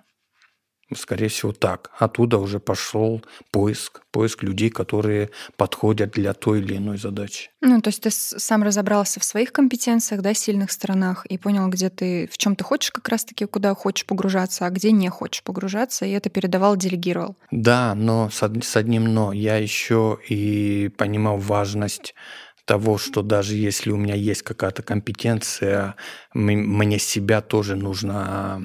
[0.96, 1.92] Скорее всего, так.
[2.00, 3.22] Оттуда уже пошел
[3.52, 7.50] поиск, поиск людей, которые подходят для той или иной задачи.
[7.62, 11.90] Ну, то есть ты сам разобрался в своих компетенциях, да, сильных сторонах, и понял, где
[11.90, 16.06] ты, в чем ты хочешь как раз-таки, куда хочешь погружаться, а где не хочешь погружаться,
[16.06, 17.36] и это передавал, делегировал.
[17.52, 19.34] Да, но с, с одним но.
[19.34, 22.16] Я еще и понимал важность
[22.64, 25.96] того, что даже если у меня есть какая-то компетенция,
[26.34, 28.64] мне себя тоже нужно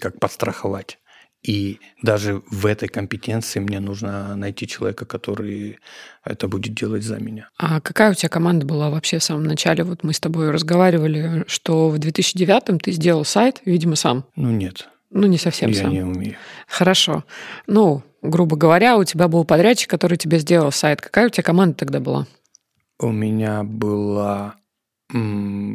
[0.00, 0.98] как подстраховать.
[1.42, 5.78] И даже в этой компетенции мне нужно найти человека, который
[6.24, 7.48] это будет делать за меня.
[7.58, 9.82] А какая у тебя команда была вообще в самом начале?
[9.82, 14.24] Вот мы с тобой разговаривали, что в 2009-м ты сделал сайт, видимо, сам.
[14.36, 14.88] Ну нет.
[15.10, 15.90] Ну не совсем Я сам.
[15.90, 16.36] не умею.
[16.68, 17.24] Хорошо.
[17.66, 21.00] Ну, грубо говоря, у тебя был подрядчик, который тебе сделал сайт.
[21.00, 22.26] Какая у тебя команда тогда была?
[23.00, 24.54] У меня была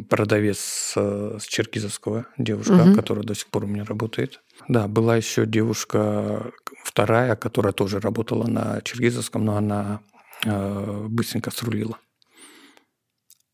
[0.08, 0.58] продавец
[0.96, 2.94] с Черкизовского, девушка, угу.
[2.94, 4.40] которая до сих пор у меня работает.
[4.68, 6.52] Да, была еще девушка
[6.84, 10.00] вторая, которая тоже работала на Черкизовском, но она
[10.44, 11.98] э, быстренько срулила.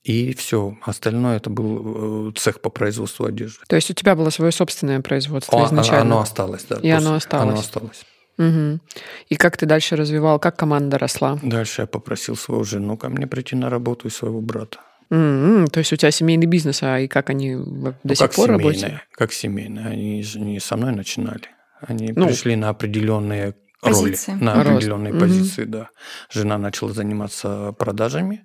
[0.02, 0.76] И все.
[0.82, 3.60] Остальное это был э, цех по производству одежды.
[3.66, 6.02] То есть у тебя было свое собственное производство О, изначально?
[6.02, 6.76] Оно осталось, да.
[6.76, 7.48] И оно осталось.
[7.48, 8.04] Оно осталось.
[8.36, 8.80] Угу.
[9.28, 10.38] И как ты дальше развивал?
[10.38, 11.38] Как команда росла?
[11.42, 14.80] Дальше я попросил свою жену ко мне прийти на работу и своего брата.
[15.14, 15.66] Mm-hmm.
[15.70, 18.66] То есть у тебя семейный бизнес, а и как они до ну, сих пор семейные,
[18.66, 19.02] работают?
[19.12, 19.86] Как семейные.
[19.86, 21.48] Они же не со мной начинали.
[21.80, 24.32] Они ну, пришли на определенные позиции.
[24.32, 25.24] роли, на определенные Рост.
[25.24, 25.68] позиции, mm-hmm.
[25.68, 25.90] да.
[26.30, 28.44] Жена начала заниматься продажами,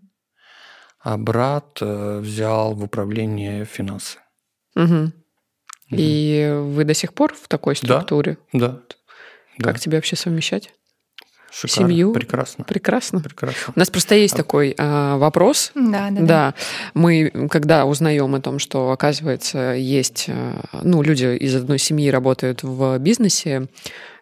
[1.00, 4.20] а брат э, взял в управление финансы.
[4.78, 5.12] Mm-hmm.
[5.92, 8.38] И вы до сих пор в такой структуре?
[8.54, 8.68] Да.
[8.68, 8.80] да.
[9.60, 9.80] Как да.
[9.80, 10.72] тебе вообще совмещать?
[11.52, 11.90] Шикарно.
[11.90, 12.14] семью.
[12.14, 12.64] Прекрасно.
[12.64, 13.20] Прекрасно.
[13.20, 13.74] Прекрасно.
[13.76, 14.38] У нас просто есть а...
[14.38, 15.72] такой а, вопрос.
[15.76, 16.22] Да, да, да.
[16.22, 16.54] Да.
[16.94, 22.64] Мы, когда узнаем о том, что, оказывается, есть, а, ну, люди из одной семьи работают
[22.64, 23.68] в бизнесе,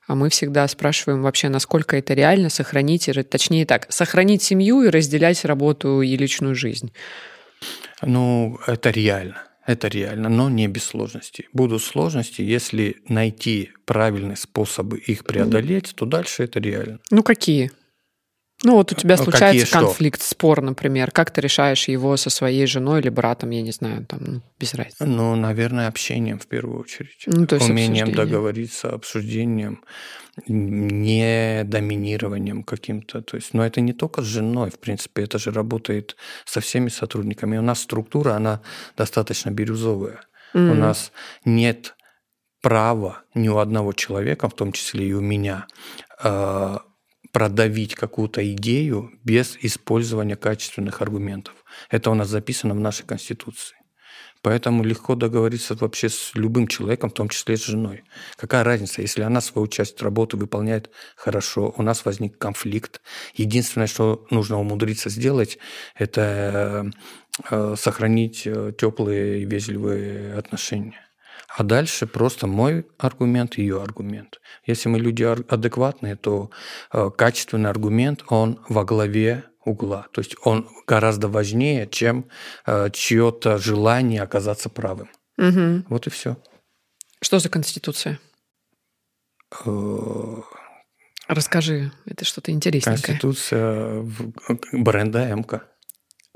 [0.08, 5.44] а мы всегда спрашиваем вообще, насколько это реально сохранить, точнее так, сохранить семью и разделять
[5.44, 6.94] работу и личную жизнь.
[8.02, 9.47] Ну, это реально.
[9.68, 11.50] Это реально, но не без сложностей.
[11.52, 17.00] Будут сложности, если найти правильные способы их преодолеть, то дальше это реально.
[17.12, 17.72] Ну какие?
[18.64, 20.32] Ну вот у тебя ну, случается Какие конфликт, что?
[20.32, 21.12] спор, например.
[21.12, 24.74] Как ты решаешь его со своей женой или братом, я не знаю, там, ну, без
[24.74, 25.06] разницы.
[25.06, 27.24] Ну, наверное, общением в первую очередь.
[27.28, 29.84] Ну, то есть Умением договориться, обсуждением
[30.48, 33.22] не доминированием каким-то.
[33.22, 36.16] То есть, но это не только с женой, в принципе, это же работает
[36.46, 37.58] со всеми сотрудниками.
[37.58, 38.62] У нас структура, она
[38.96, 40.22] достаточно бирюзовая.
[40.54, 40.72] Mm-hmm.
[40.72, 41.12] У нас
[41.46, 41.96] нет
[42.62, 45.68] права ни у одного человека, в том числе и у меня,
[46.24, 46.78] э,
[47.38, 51.54] продавить какую-то идею без использования качественных аргументов.
[51.92, 53.78] Это у нас записано в нашей Конституции.
[54.42, 58.06] Поэтому легко договориться вообще с любым человеком, в том числе с женой.
[58.38, 63.02] Какая разница, если она свою часть работы выполняет хорошо, у нас возник конфликт.
[63.36, 65.60] Единственное, что нужно умудриться сделать,
[65.94, 66.92] это
[67.52, 71.07] э, сохранить э, теплые и вежливые отношения.
[71.58, 74.40] А дальше просто мой аргумент, ее аргумент.
[74.68, 76.52] Если мы люди адекватные, то
[76.94, 80.06] э, качественный аргумент, он во главе угла.
[80.14, 82.30] То есть он гораздо важнее, чем
[82.68, 85.10] э, чье-то желание оказаться правым.
[85.40, 85.86] Угу.
[85.90, 86.38] Вот и все.
[87.24, 88.20] Что за конституция?
[89.66, 90.42] Э,
[91.28, 93.02] Расскажи, это что-то интересненькое.
[93.04, 94.06] Конституция
[94.74, 95.64] бренда МК.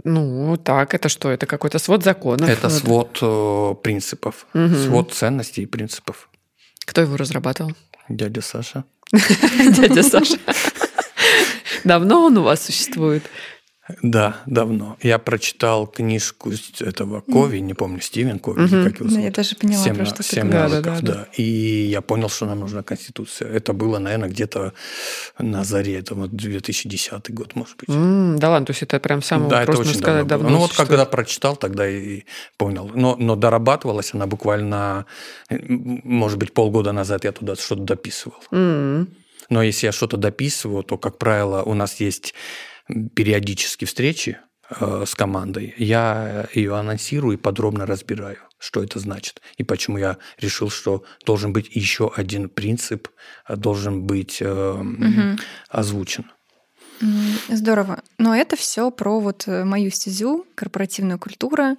[0.03, 1.29] Ну, так, это что?
[1.29, 2.49] Это какой-то свод законов?
[2.49, 4.75] Это свод э, принципов, угу.
[4.75, 6.29] свод ценностей и принципов.
[6.85, 7.73] Кто его разрабатывал?
[8.09, 8.83] Дядя Саша.
[9.11, 10.37] Дядя Саша.
[11.83, 13.23] Давно он у вас существует?
[14.01, 14.97] Да, давно.
[15.01, 18.83] Я прочитал книжку этого Кови, не помню, Стивен Кови, угу.
[18.83, 19.13] как его зовут.
[19.13, 21.27] Да, я даже поняла, «Семь, про что семь ты навыков, да, да, да.
[21.37, 23.49] И я понял, что нам нужна Конституция.
[23.49, 24.73] Это было, наверное, где-то
[25.39, 27.89] на заре, это вот 2010 год, может быть.
[27.89, 30.57] Mm, да ладно, то есть это прям самое, да, просто это очень сказать, давно, давно
[30.57, 32.23] Ну вот когда прочитал, тогда и
[32.57, 32.91] понял.
[32.93, 35.05] Но, но дорабатывалась она буквально,
[35.49, 38.37] может быть, полгода назад я туда что-то дописывал.
[38.51, 39.07] Mm.
[39.49, 42.33] Но если я что-то дописываю, то, как правило, у нас есть
[43.15, 44.37] периодически встречи
[44.69, 45.73] э, с командой.
[45.77, 51.53] Я ее анонсирую и подробно разбираю, что это значит и почему я решил, что должен
[51.53, 53.07] быть еще один принцип,
[53.47, 55.39] э, должен быть э, угу.
[55.69, 56.25] озвучен.
[57.49, 58.01] Здорово.
[58.17, 61.77] Но это все про вот э, мою стезю, корпоративная культура,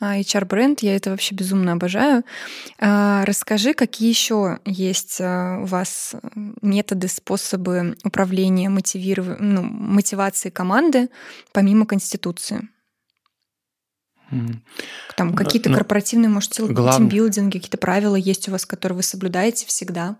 [0.00, 0.80] а, HR-бренд.
[0.80, 2.24] Я это вообще безумно обожаю.
[2.78, 6.14] А, расскажи, какие еще есть а, у вас
[6.62, 9.38] методы, способы управления, мотивиров...
[9.38, 11.08] ну, мотивации команды
[11.52, 12.68] помимо Конституции?
[15.16, 16.96] Там какие-то ну, корпоративные, может, глав...
[16.96, 20.16] тимбилдинги, какие-то правила есть у вас, которые вы соблюдаете всегда?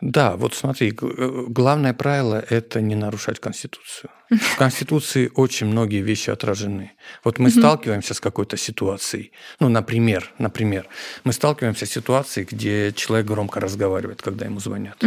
[0.00, 4.10] Да, вот смотри, э, главное правило– это не нарушать Конституцию.
[4.30, 6.92] В Конституции очень многие вещи отражены.
[7.24, 9.32] Вот мы сталкиваемся с какой-то ситуацией.
[9.58, 10.86] Ну, например, например,
[11.24, 15.02] мы сталкиваемся с ситуацией, где человек громко разговаривает, когда ему звонят.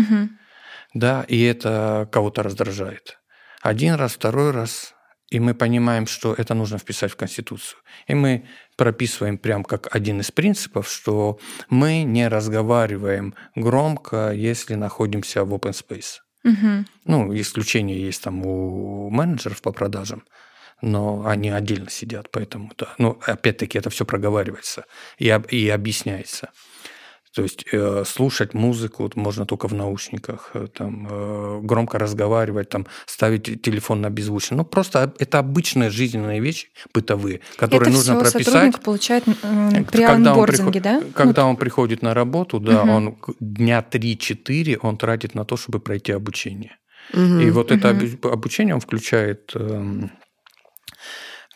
[0.93, 3.19] Да, и это кого-то раздражает.
[3.61, 4.95] Один раз, второй раз,
[5.31, 7.79] и мы понимаем, что это нужно вписать в Конституцию.
[8.07, 8.45] И мы
[8.77, 11.39] прописываем прям как один из принципов, что
[11.69, 16.19] мы не разговариваем громко, если находимся в open space.
[16.43, 16.85] Угу.
[17.05, 20.23] Ну, исключение есть там у менеджеров по продажам,
[20.81, 22.95] но они отдельно сидят, поэтому да.
[22.97, 24.85] Но опять-таки это все проговаривается
[25.17, 26.49] и, и объясняется.
[27.35, 32.87] То есть э, слушать музыку можно только в наушниках, э, там, э, громко разговаривать, там,
[33.05, 34.57] ставить телефон на беззвучно.
[34.57, 38.53] Ну, просто это обычные жизненные вещи, бытовые, которые это нужно все прописать.
[38.53, 41.03] сотрудник получает э, при когда онбординге, да?
[41.13, 42.91] Когда ну, он приходит на работу, да, угу.
[42.91, 46.77] он дня 3-4 он тратит на то, чтобы пройти обучение.
[47.13, 47.79] Угу, И вот угу.
[47.79, 49.51] это обучение он включает...
[49.53, 50.09] Э,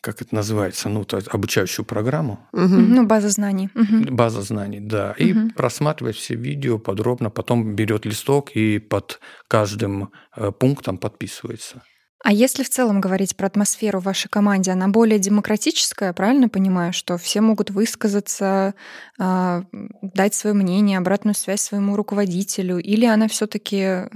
[0.04, 2.46] как это называется, ну, то, обучающую программу.
[2.52, 2.68] Угу.
[2.68, 3.70] Ну, база знаний.
[3.74, 4.14] Угу.
[4.14, 5.16] База знаний, да.
[5.18, 5.52] И угу.
[5.56, 11.84] просматривает все видео подробно, потом берет листок и под каждым э, пунктом подписывается.
[12.22, 16.92] А если в целом говорить про атмосферу в вашей команде, она более демократическая, правильно понимаю,
[16.92, 18.76] что все могут высказаться,
[19.18, 19.64] э,
[20.02, 24.10] дать свое мнение, обратную связь своему руководителю, или она все-таки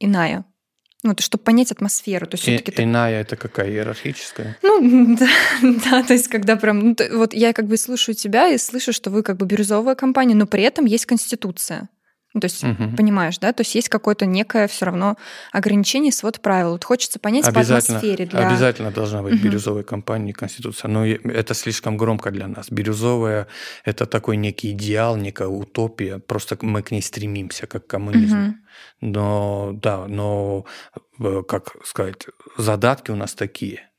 [0.00, 0.46] иная?
[1.04, 2.26] Ну, то, чтобы понять атмосферу.
[2.26, 4.58] То есть и, все-таки иная это какая иерархическая?
[4.62, 5.28] Ну, да,
[5.62, 6.80] да, то есть когда прям...
[6.80, 9.94] Ну, то, вот я как бы слушаю тебя и слышу, что вы как бы бирюзовая
[9.94, 11.88] компания, но при этом есть конституция.
[12.38, 12.96] Ну, то есть, угу.
[12.96, 13.52] понимаешь, да?
[13.52, 15.16] То есть есть какое-то некое все равно
[15.50, 16.70] ограничение, свод правил.
[16.70, 18.26] Вот хочется понять по атмосфере.
[18.26, 18.46] Для...
[18.46, 19.42] Обязательно должна быть угу.
[19.42, 20.88] бирюзовая компания конституция.
[20.88, 22.70] Но это слишком громко для нас.
[22.70, 23.48] Бирюзовая–
[23.84, 26.20] это такой некий идеал, некая утопия.
[26.20, 28.46] Просто мы к ней стремимся, как к коммунизму.
[28.46, 28.54] Угу.
[29.00, 30.64] Но, да, но,
[31.18, 33.80] э, как сказать, задатки у нас такие–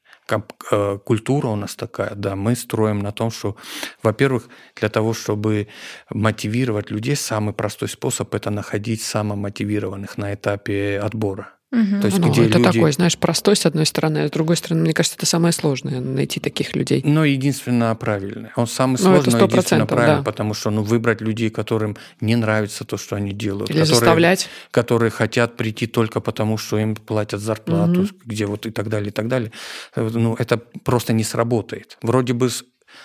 [1.03, 3.55] культура у нас такая, да, мы строим на том, что,
[4.03, 5.67] во-первых, для того, чтобы
[6.09, 11.58] мотивировать людей, самый простой способ– это находить самомотивированных на этапе отбора.
[11.71, 12.01] Угу.
[12.01, 12.71] То есть, ну, где это люди...
[12.71, 15.99] такой, знаешь, простой с одной стороны, а с другой стороны, мне кажется, это самое сложное
[16.01, 17.03] найти таких людей.
[17.05, 18.49] Но единственно правильный.
[18.55, 20.23] Он самый ну, сложный, но единственно правильный, да.
[20.23, 23.69] потому что ну, выбрать людей, которым не нравится то, что они делают.
[23.69, 24.49] Или которые, заставлять.
[24.71, 28.09] Которые хотят прийти только потому, что им платят зарплату, угу.
[28.25, 29.51] где вот и так далее, и так далее.
[29.95, 31.99] Ну, это просто не сработает.
[32.01, 32.49] Вроде бы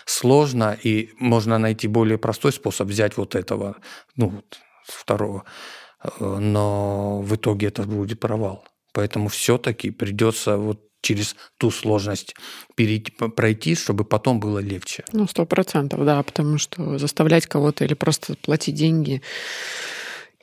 [0.07, 3.77] сложно, и можно найти более простой способ взять вот этого,
[4.17, 5.84] ну, вот, второго Э,
[6.21, 8.65] но в итоге это будет провал.
[8.93, 12.35] Поэтому все-таки придется вот через ту сложность
[12.75, 15.05] перейти, пройти, чтобы потом было легче.
[15.13, 19.23] Ну, сто процентов, да, потому что заставлять кого-то или просто платить деньги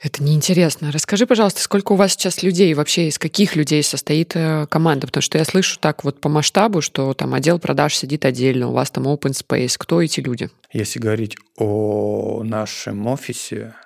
[0.02, 0.90] это неинтересно.
[0.90, 5.06] Расскажи, пожалуйста, сколько у вас сейчас людей вообще, из каких людей состоит э, команда?
[5.06, 8.72] Потому что я слышу так вот по масштабу, что там отдел продаж сидит отдельно, у
[8.72, 9.76] вас там open space.
[9.78, 10.50] Кто эти люди?
[10.72, 13.76] Если говорить о нашем офисе,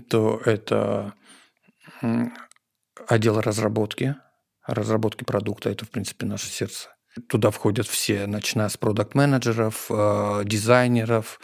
[0.00, 1.14] то это
[3.08, 4.16] отдел разработки,
[4.66, 6.90] разработки продукта, это, в принципе, наше сердце.
[7.28, 11.38] Туда входят все, начиная с продукт-менеджеров, э, дизайнеров,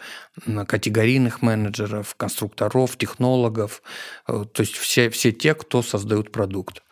[0.67, 3.81] категорийных менеджеров, конструкторов, технологов,
[4.27, 6.83] э, то есть все, все те, кто создают продукт.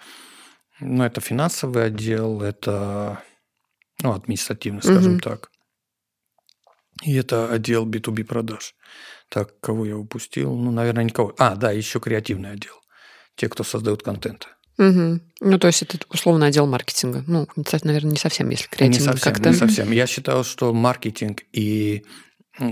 [0.80, 3.22] Ну, это финансовый отдел, это
[4.01, 5.22] ну, административный, скажем угу.
[5.22, 5.51] так.
[7.03, 8.76] И это отдел B2B продаж.
[9.30, 10.55] Так, кого я упустил?
[10.55, 11.34] Ну, наверное, никого.
[11.38, 12.73] А, да, еще креативный отдел.
[13.36, 14.47] Те, кто создают контент.
[14.80, 15.19] Угу.
[15.41, 17.23] Ну, то есть это условно отдел маркетинга.
[17.27, 17.47] Ну,
[17.84, 18.99] наверное, не совсем, если креативный.
[18.99, 19.49] Не совсем, как-то.
[19.49, 19.91] не совсем.
[19.91, 22.05] Я считал, что маркетинг и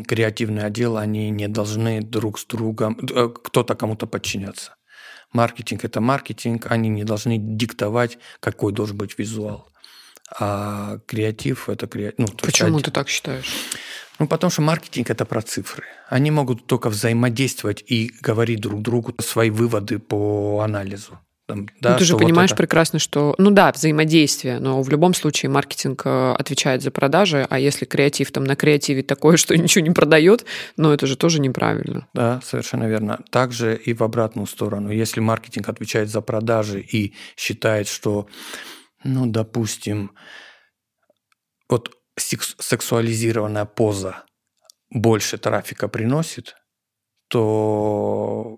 [0.08, 4.76] креативный отдел, они не должны друг с другом, э, кто-то кому-то подчиняться.
[5.34, 9.68] Маркетинг– это маркетинг, они не должны диктовать, какой должен быть визуал.
[10.39, 12.20] А креатив– это креатив.
[12.20, 13.53] Ну, Почему ты так считаешь?
[14.20, 15.84] Ну, потому что маркетинг– это про цифры.
[16.09, 21.20] Они могут только взаимодействовать и говорить друг другу свои выводы по анализу.
[21.47, 22.63] Там, да, ну, ты же понимаешь вот это...
[22.63, 23.34] прекрасно, что...
[23.38, 28.34] Ну да, взаимодействие, но в любом случае маркетинг э, отвечает за продажи, а если креатив
[28.34, 30.45] там на креативе такое, что ничего не продает,
[30.76, 32.05] ну это же тоже неправильно.
[32.13, 33.22] Да, совершенно верно.
[33.32, 34.91] Также и в обратную сторону.
[34.91, 38.28] Если маркетинг отвечает за продажи и считает, что,
[39.05, 40.11] ну, допустим,
[41.70, 44.24] вот сексуализированная поза
[44.89, 46.55] больше трафика приносит,
[47.30, 48.57] то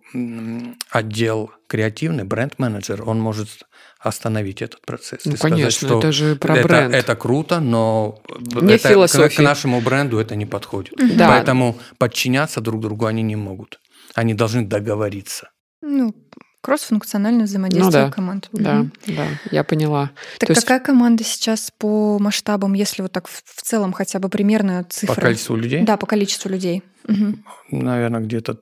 [0.91, 3.64] отдел креативный, бренд-менеджер, он может
[3.99, 5.26] остановить этот процесс.
[5.26, 6.93] Ну, и сказать, конечно, что это же про это, бренд.
[6.93, 9.36] Это круто, но Не это, философия.
[9.36, 10.93] к, к нашему бренду это не подходит.
[11.18, 11.30] Да.
[11.30, 13.80] Поэтому подчиняться друг другу они не могут.
[14.14, 15.49] Они должны договориться.
[15.82, 16.14] Ну,
[16.62, 18.12] кросс-функциональное взаимодействие Ну да.
[18.12, 18.49] команд.
[18.51, 18.91] Да, Мгм.
[19.07, 20.12] да, я поняла.
[20.39, 24.20] Так То есть- какая команда сейчас по масштабам, если вот так в в целом хотя
[24.20, 25.16] бы примерно цифры?
[25.16, 26.84] По количеству людей, Да, по количеству людей.
[27.07, 27.43] Мгм.
[27.72, 28.57] наверное, где-то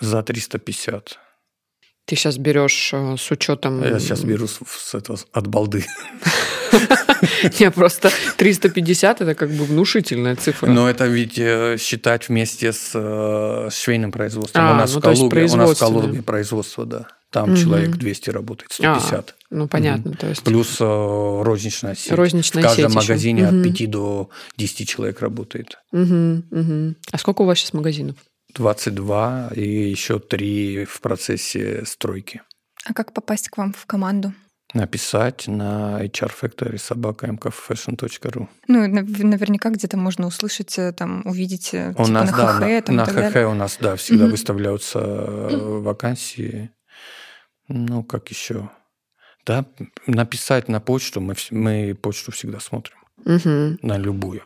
[0.00, 1.18] за 350.
[2.06, 3.82] Ты сейчас берешь э, с учетом...
[3.82, 5.84] Я сейчас беру с, с этого, от балды.
[7.58, 10.68] Не, просто 350 это как бы внушительная цифра.
[10.70, 14.62] Но это ведь э, считать вместе с э, швейным производством.
[14.64, 16.00] А, у нас ну, в то есть Калуге, у нас в производственное.
[16.02, 17.06] Калуге производство, да.
[17.30, 17.56] Там Мгм.
[17.56, 19.34] человек 200 работает, 150.
[19.50, 20.42] Ну, понятно, то есть...
[20.44, 20.84] Плюс э,
[21.42, 22.12] розничная сеть.
[22.12, 23.58] Розничная в каждом сеть магазине Мгм.
[23.58, 25.78] от 5 до 10 человек работает.
[25.92, 26.96] Мгм, мгм.
[27.10, 28.16] А сколько у вас сейчас магазинов?
[28.54, 32.42] 22 и еще 3 в процессе стройки.
[32.84, 34.32] А как попасть к вам в команду?
[34.74, 38.48] Написать на HR Factory собака mkfashion.ru.
[38.68, 42.60] Ну, наверняка где-то можно услышать, э, там, увидеть э, У типа нас, на да, ХХ,
[42.60, 44.30] на, там, на ХХ у нас, да, всегда Мгм.
[44.32, 46.70] выставляются э, вакансии.
[47.68, 48.70] Ну, как еще?
[49.44, 49.64] Да,
[50.06, 53.78] написать на почту, мы, мы почту всегда смотрим, Мгм.
[53.82, 54.42] на любую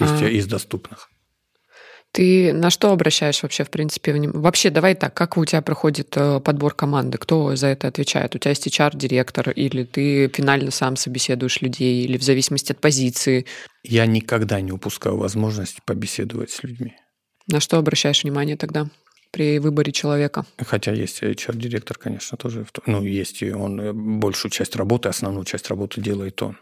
[0.00, 0.28] из, А.
[0.28, 1.08] из доступных.
[2.12, 4.40] Ты на что обращаешь вообще, в принципе, внимание?
[4.40, 7.18] Вообще, давай так, как у тебя проходит э, подбор команды?
[7.18, 8.34] Кто за это отвечает?
[8.34, 13.44] У тебя есть HR-директор, или ты финально сам собеседуешь людей, или в зависимости от позиции?
[13.82, 16.96] Я никогда не упускаю возможность побеседовать с людьми.
[17.48, 18.88] На что обращаешь внимание тогда
[19.36, 20.46] при выборе человека?
[20.58, 22.66] Хотя есть HR-директор, конечно, тоже.
[22.86, 26.56] Ну, есть и он э, большую часть работы, основную часть работы делает он.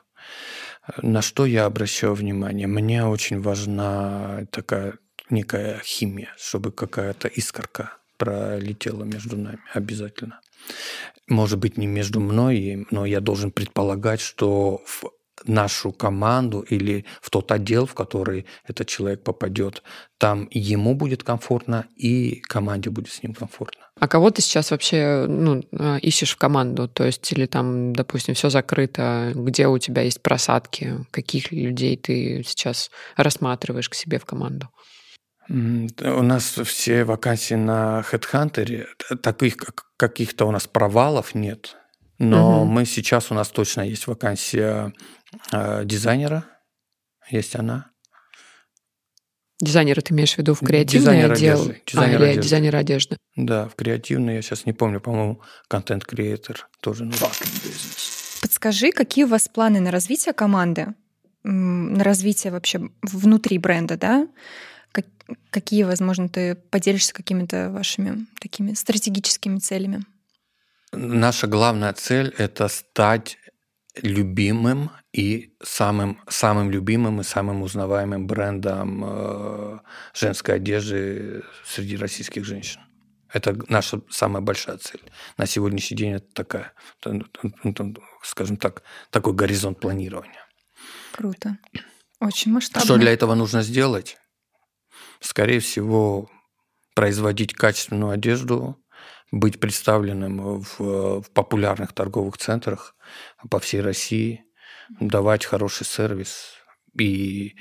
[1.01, 2.67] На что я обращаю внимание?
[2.67, 4.95] Мне очень важна такая
[5.31, 10.41] некая химия, чтобы какая-то искорка пролетела между нами обязательно.
[11.29, 15.05] Может быть, не между мной, но я должен предполагать, что в
[15.47, 19.83] нашу команду или в тот отдел, в который этот человек попадет,
[20.19, 23.83] там ему будет комфортно и команде будет с ним комфортно.
[24.01, 26.89] А кого ты сейчас вообще ну, э, ищешь в команду?
[26.89, 32.43] То есть, или там, допустим, все закрыто, где у тебя есть просадки, каких людей ты
[32.45, 34.69] сейчас рассматриваешь к себе в команду?
[35.49, 41.77] У нас все вакансии на HeadHunter, т- таких как- каких-то у нас провалов нет.
[42.19, 42.73] Но Мгм.
[42.73, 44.93] мы сейчас, у нас точно есть вакансия э,
[45.85, 46.45] дизайнера,
[47.31, 47.91] есть она.
[49.61, 51.55] Дизайнера ты имеешь в виду в креативный Дизайнер отдел?
[51.63, 52.43] одежды, а, дизайнер или одежды.
[52.43, 53.17] дизайнер одежды.
[53.37, 57.09] Да, в креативный, я сейчас не помню, по-моему, контент-креатор тоже.
[58.43, 60.89] Подскажи, какие у вас планы на развитие команды,
[61.45, 64.29] на развитие вообще внутри бренда, да?
[64.93, 65.07] Как-
[65.51, 70.05] Какие, возможно, ты поделишься какими-то вашими такими стратегическими целями?
[70.93, 73.39] Наша главная цель– это стать
[74.03, 79.79] любимым и самым, самым любимым и самым узнаваемым брендом э,
[80.15, 82.81] женской одежды среди российских женщин.
[83.33, 85.03] Это наша самая большая цель.
[85.37, 87.21] На сегодняшний день это такая, т-
[88.23, 90.47] скажем так, такой горизонт планирования.
[91.13, 91.59] Круто.
[92.21, 92.85] Очень масштабно.
[92.85, 94.19] Что для этого нужно сделать?
[95.21, 96.31] Скорее всего,
[96.95, 98.81] производить качественную одежду,
[99.31, 102.95] быть представленным в, в популярных торговых центрах
[103.51, 104.45] по всей России,
[105.01, 106.55] давать хороший сервис
[106.99, 107.57] и,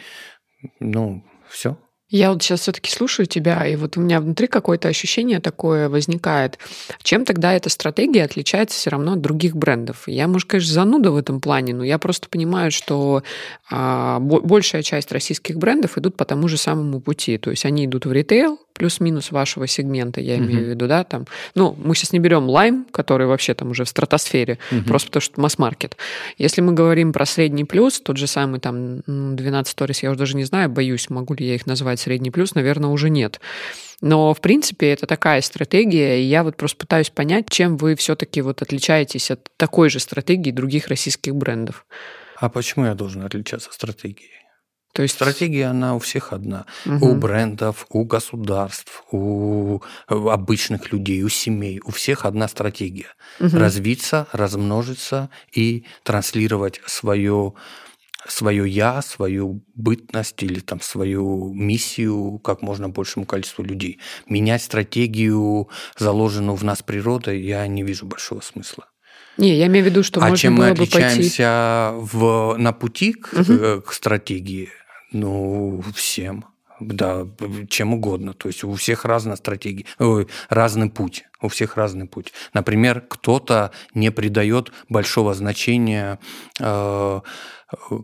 [0.79, 1.77] ну, все.
[2.09, 6.59] Я вот сейчас все-таки слушаю тебя, и вот у меня внутри какое-то ощущение такое возникает.
[7.01, 10.03] Чем тогда эта стратегия отличается все равно от других брендов?
[10.07, 13.23] Я, может, конечно, зануда в этом плане, но я просто понимаю, что
[13.71, 17.37] а, бо- большая часть российских брендов идут по тому же самому пути.
[17.39, 20.65] То есть они идут в ритейл, плюс-минус вашего сегмента, я имею Мгм.
[20.65, 21.25] в виду, да, там.
[21.55, 24.85] Ну, мы сейчас не берем лайм, который вообще там уже в стратосфере, Мгм.
[24.85, 25.95] просто потому что масс-маркет.
[26.39, 30.19] Если мы говорим про средний плюс, тот же самый там м, 12 Stories, я уже
[30.19, 33.39] даже не знаю, боюсь, могу ли я их назвать средний плюс, наверное, уже нет.
[34.01, 38.41] Но, в принципе, это такая стратегия, и я вот просто пытаюсь понять, чем вы все-таки
[38.41, 41.85] вот отличаетесь от такой же стратегии других российских брендов.
[42.37, 44.43] А почему я должен отличаться стратегией?
[44.93, 46.65] То есть стратегия, она у всех одна.
[46.85, 47.05] Угу.
[47.05, 51.81] У брендов, у государств, у обычных людей, у семей.
[51.83, 53.07] У всех одна стратегия.
[53.39, 53.57] Угу.
[53.57, 57.53] Развиться, размножиться и транслировать свое
[58.27, 63.99] свое я, свою бытность или там свою миссию как можно большему количеству людей.
[64.27, 68.85] Менять стратегию, заложенную в нас природой, я не вижу большого смысла.
[69.37, 72.09] Не, я имею в виду, что а можно чем было мы бы отличаемся пойти...
[72.13, 73.81] в, на пути к, угу.
[73.81, 74.69] к стратегии?
[75.11, 76.45] Ну, всем.
[76.79, 77.27] Да,
[77.69, 78.33] чем угодно.
[78.33, 79.85] То есть у всех разная стратегия,
[80.49, 81.25] разный путь.
[81.41, 82.33] У всех разный путь.
[82.53, 86.19] Например, кто-то не придает большого значения
[86.59, 87.21] э,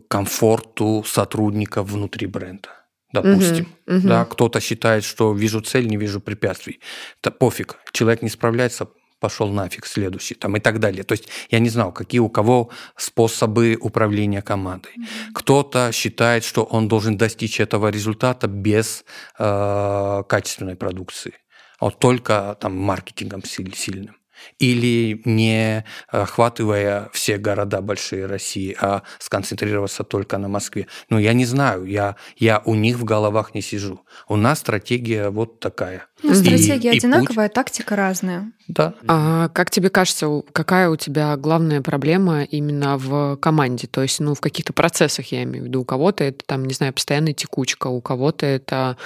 [0.08, 2.68] комфорту сотрудников внутри бренда.
[3.12, 4.08] Допустим, угу, угу.
[4.08, 6.80] да, кто-то считает, что вижу цель, не вижу препятствий.
[7.20, 8.88] Это пофиг, человек не справляется,
[9.20, 11.04] пошел нафиг, следующий, там и так далее.
[11.04, 14.94] То есть я не знал, какие у кого способы управления командой.
[15.34, 19.04] Кто-то считает, что он должен достичь этого результата без
[19.38, 21.34] э, качественной продукции,
[21.78, 24.19] а вот только там маркетингом сильным
[24.58, 30.86] или не охватывая все города большие России, а сконцентрироваться только на Москве.
[31.08, 34.00] Ну, я не знаю, я, я у них в головах не сижу.
[34.28, 36.06] У нас стратегия вот такая.
[36.22, 37.54] Ну, стратегия и, одинаковая, и путь...
[37.54, 38.52] тактика разная.
[38.68, 38.94] Да.
[39.08, 43.86] А как тебе кажется, какая у тебя главная проблема именно в команде?
[43.86, 45.80] То есть, ну, в каких-то процессах, я имею в виду.
[45.80, 48.96] У кого-то это, там, не знаю, постоянная текучка, у кого-то это,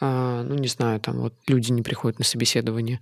[0.00, 3.00] а, ну, не знаю, там, вот люди не приходят на собеседование.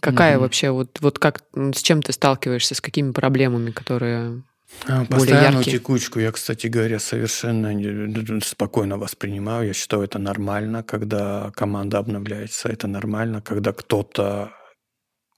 [0.00, 0.40] Какая mm-hmm.
[0.40, 4.42] вообще, вот, вот как, с чем ты сталкиваешься, с какими проблемами, которые
[4.88, 7.70] а, Постоянную текучку я, кстати говоря, совершенно
[8.42, 9.68] спокойно воспринимаю.
[9.68, 14.52] Я считаю, это нормально, когда команда обновляется, это нормально, когда кто-то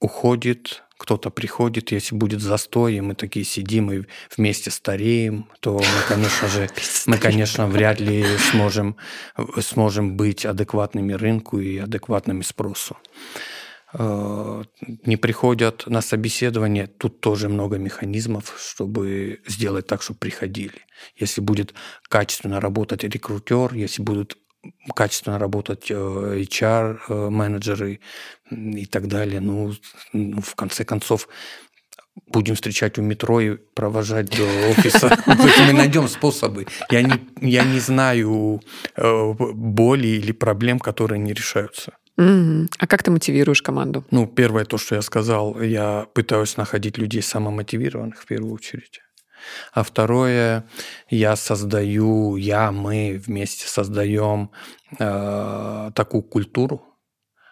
[0.01, 4.05] уходит, кто-то приходит, если будет застой, и мы такие сидим и
[4.37, 6.69] вместе стареем, то мы, конечно же,
[7.07, 8.97] мы, конечно, вряд ли сможем,
[9.61, 12.97] сможем быть адекватными рынку и адекватными спросу.
[13.95, 14.65] Э,
[15.07, 20.87] не приходят на собеседование, тут тоже много механизмов, чтобы сделать так, чтобы приходили.
[21.17, 21.75] Если будет
[22.09, 24.37] качественно работать рекрутер, если будут
[24.95, 28.01] качественно работать э, HR-менеджеры
[28.51, 29.73] э, и так далее, ну,
[30.13, 31.29] ну, в конце концов,
[32.27, 35.17] будем встречать у метро и провожать до офиса.
[35.27, 36.67] Мы найдем способы.
[36.91, 38.61] Я не, я не знаю
[38.97, 41.95] боли или проблем, которые не решаются.
[42.19, 42.69] Угу.
[42.79, 44.05] А как ты мотивируешь команду?
[44.11, 49.01] Ну, первое, то, что я сказал, я пытаюсь находить людей самомотивированных в первую очередь.
[49.73, 50.65] А второе,
[51.09, 54.51] я создаю, я, мы вместе создаем
[54.99, 56.83] э, такую культуру,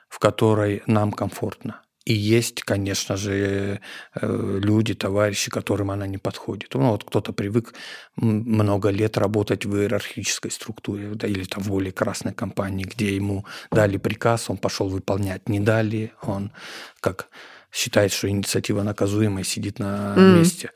[0.09, 1.83] в которой нам комфортно.
[2.07, 3.81] И есть, конечно же,
[4.15, 6.73] э, люди, товарищи, которым она не подходит.
[6.75, 7.75] Ну, вот кто-то привык
[8.15, 13.45] много лет работать в иерархической структуре да, или там в более красной компании, где ему
[13.73, 15.49] дали приказ, он пошел выполнять.
[15.49, 16.53] Не дали, он
[17.01, 17.29] как
[17.73, 20.39] считает, что инициатива наказуемая, сидит на mm.
[20.39, 20.71] месте.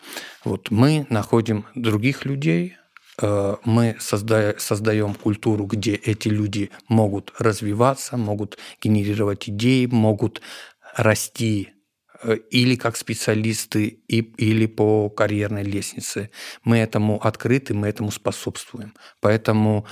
[0.44, 2.76] Вот мы находим других людей,
[3.22, 10.42] э, мы создаем культуру, где эти люди могут развиваться, могут генерировать идеи, могут
[10.96, 11.70] расти
[12.22, 16.30] э, или как специалисты, и, или по карьерной лестнице.
[16.64, 18.94] Мы этому открыты, мы этому способствуем.
[19.20, 19.86] Поэтому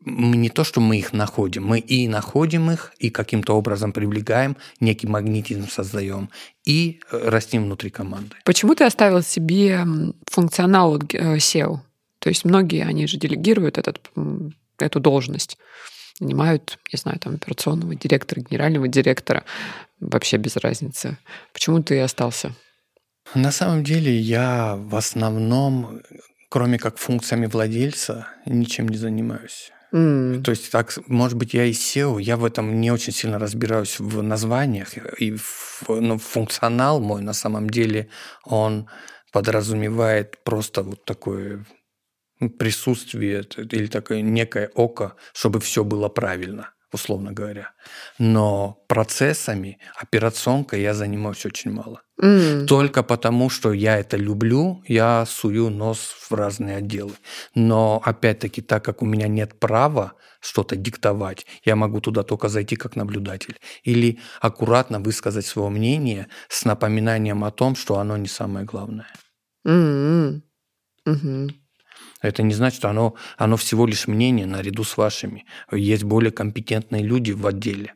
[0.00, 4.56] мы не то, что мы их находим, мы и находим их, и каким-то образом привлекаем,
[4.80, 6.30] некий магнетизм создаем,
[6.64, 8.36] и э, растим внутри команды.
[8.44, 9.84] Почему ты оставил себе
[10.26, 11.80] функционал э, SEO?
[12.18, 14.00] То есть многие, они же делегируют этот,
[14.78, 15.58] эту должность
[16.20, 19.44] нанимают, не знаю, там, операционного директора, генерального директора,
[20.00, 21.18] вообще без разницы.
[21.52, 22.54] Почему ты остался?
[23.34, 26.00] На самом деле я в основном,
[26.50, 29.70] кроме как функциями владельца, ничем не занимаюсь.
[29.92, 30.42] Mm.
[30.42, 33.98] То есть, так, может быть, я и SEO, я в этом не очень сильно разбираюсь
[33.98, 38.08] в названиях, и в, ну, функционал мой на самом деле,
[38.44, 38.88] он
[39.32, 41.64] подразумевает просто вот такое
[42.58, 47.72] присутствие или такое некое око, чтобы все было правильно, условно говоря.
[48.18, 52.02] Но процессами, операционкой я занимаюсь очень мало.
[52.20, 52.66] Mm.
[52.66, 57.12] Только потому, что я это люблю, я сую нос в разные отделы.
[57.54, 62.76] Но опять-таки, так как у меня нет права что-то диктовать, я могу туда только зайти
[62.76, 63.58] как наблюдатель.
[63.84, 69.08] Или аккуратно высказать свое мнение с напоминанием о том, что оно не самое главное.
[69.66, 70.42] Mm-hmm.
[71.06, 71.50] Mm-hmm.
[72.20, 75.46] Это не значит, что оно, оно всего лишь мнение наряду с вашими.
[75.70, 77.94] Есть более компетентные люди в отделе.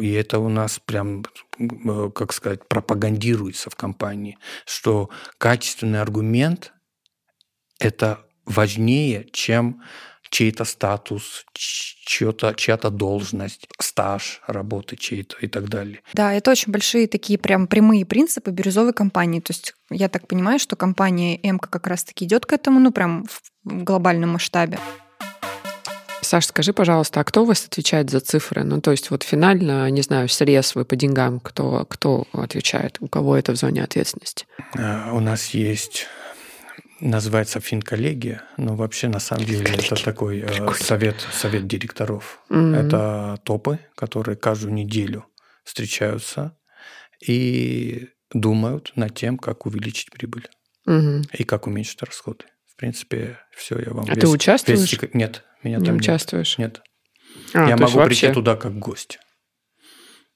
[0.00, 1.24] И это у нас прям,
[1.58, 6.72] э, как сказать, пропагандируется в компании, что качественный аргумент–
[7.78, 9.82] это важнее, чем
[10.30, 16.00] чей-то статус, чья-то, чья-то должность, стаж работы чей-то и так далее.
[16.12, 19.40] Да, это очень большие такие прям прямые принципы бирюзовой компании.
[19.40, 23.26] То есть я так понимаю, что компания МК как раз-таки идет к этому, ну прям
[23.26, 24.78] в глобальном масштабе.
[26.24, 28.64] Саш, скажи, пожалуйста, а кто у вас отвечает за цифры?
[28.64, 32.96] Ну, то есть вот финально, не знаю, срез вы по деньгам, кто, кто отвечает?
[33.00, 34.46] У кого это в зоне ответственности?
[34.76, 36.06] А, у нас есть
[37.00, 42.40] называется финколлегия, но вообще на самом деле это такой э, совет, совет директоров.
[42.50, 42.76] Mm-hmm.
[42.76, 45.26] Это топы, которые каждую неделю
[45.64, 46.56] встречаются
[47.26, 50.48] и думают над тем, как увеличить прибыль
[50.86, 51.36] mm-hmm.
[51.36, 52.44] и как уменьшить расходы.
[52.66, 54.04] В принципе, все, я вам...
[54.06, 54.92] А весь, ты участвуешь?
[54.92, 56.58] Весь, нет, меня не там участвуешь?
[56.58, 56.82] Нет.
[57.52, 58.26] А, я могу вообще...
[58.26, 59.18] прийти туда как гость.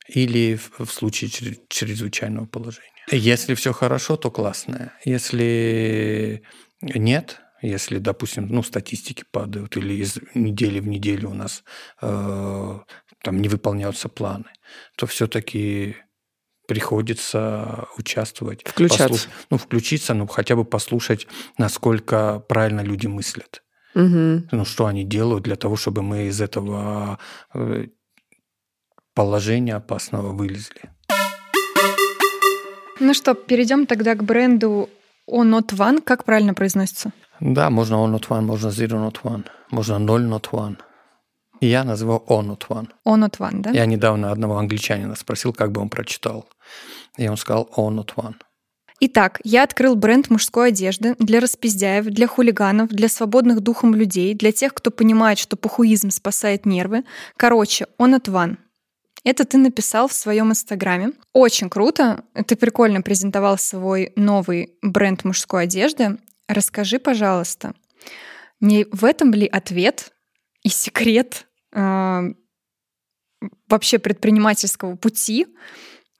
[0.08, 1.30] Или в, случае
[1.68, 2.88] чрезвычайного положения.
[3.10, 4.92] Если все хорошо, то классно.
[5.04, 6.42] Если
[6.80, 11.64] нет, если, допустим, ну, статистики падают или из недели в неделю у нас
[12.00, 12.78] э,
[13.22, 14.46] там не выполняются планы,
[14.96, 15.96] то все-таки
[16.66, 18.62] приходится участвовать.
[18.64, 19.08] Включаться.
[19.08, 19.28] Послуш...
[19.50, 23.62] Ну, включиться, ну, хотя бы послушать, насколько правильно люди мыслят.
[23.94, 24.48] Угу.
[24.52, 27.18] Ну, что они делают для того, чтобы мы из этого
[27.54, 27.86] э,
[29.18, 30.82] положения опасного вылезли.
[33.00, 34.88] Ну что, перейдем тогда к бренду
[35.26, 36.00] O Not One.
[36.00, 37.10] Как правильно произносится?
[37.40, 40.76] Да, можно O Not One, можно Zero Not One, можно Ноль Not One.
[41.60, 42.88] Я называю O Not One.
[43.04, 43.70] O Not One, да?
[43.70, 46.46] Я недавно одного англичанина спросил, как бы он прочитал.
[47.16, 48.34] И он сказал O Not One.
[49.00, 54.52] Итак, я открыл бренд мужской одежды для распиздяев, для хулиганов, для свободных духом людей, для
[54.52, 57.02] тех, кто понимает, что похуизм спасает нервы.
[57.36, 58.58] Короче, он от ван.
[59.24, 61.12] Это ты написал в своем инстаграме.
[61.32, 62.24] Очень круто.
[62.46, 66.18] Ты прикольно презентовал свой новый бренд мужской одежды.
[66.46, 67.74] Расскажи, пожалуйста,
[68.60, 70.12] не в этом ли ответ
[70.62, 72.20] и секрет э,
[73.68, 75.46] вообще предпринимательского пути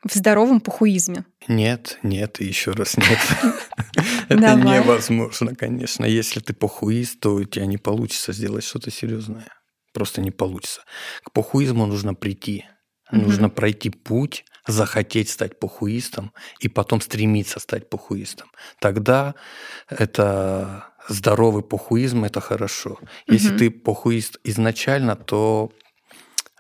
[0.05, 1.25] в здоровом похуизме?
[1.49, 3.19] Нет, нет и еще раз нет.
[4.29, 6.05] Это невозможно, конечно.
[6.05, 9.47] Если ты похуист, то у тебя не получится сделать что-то серьезное.
[9.93, 10.83] Просто не получится.
[11.25, 12.67] К похуизму нужно прийти.
[13.13, 13.25] Mm-hmm.
[13.25, 18.51] Нужно пройти путь, захотеть стать похуистом и потом стремиться стать похуистом.
[18.81, 19.35] Тогда
[19.89, 22.99] это здоровый похуизм, это хорошо.
[23.27, 23.59] Если mm-hmm.
[23.59, 25.73] ты похуист изначально, то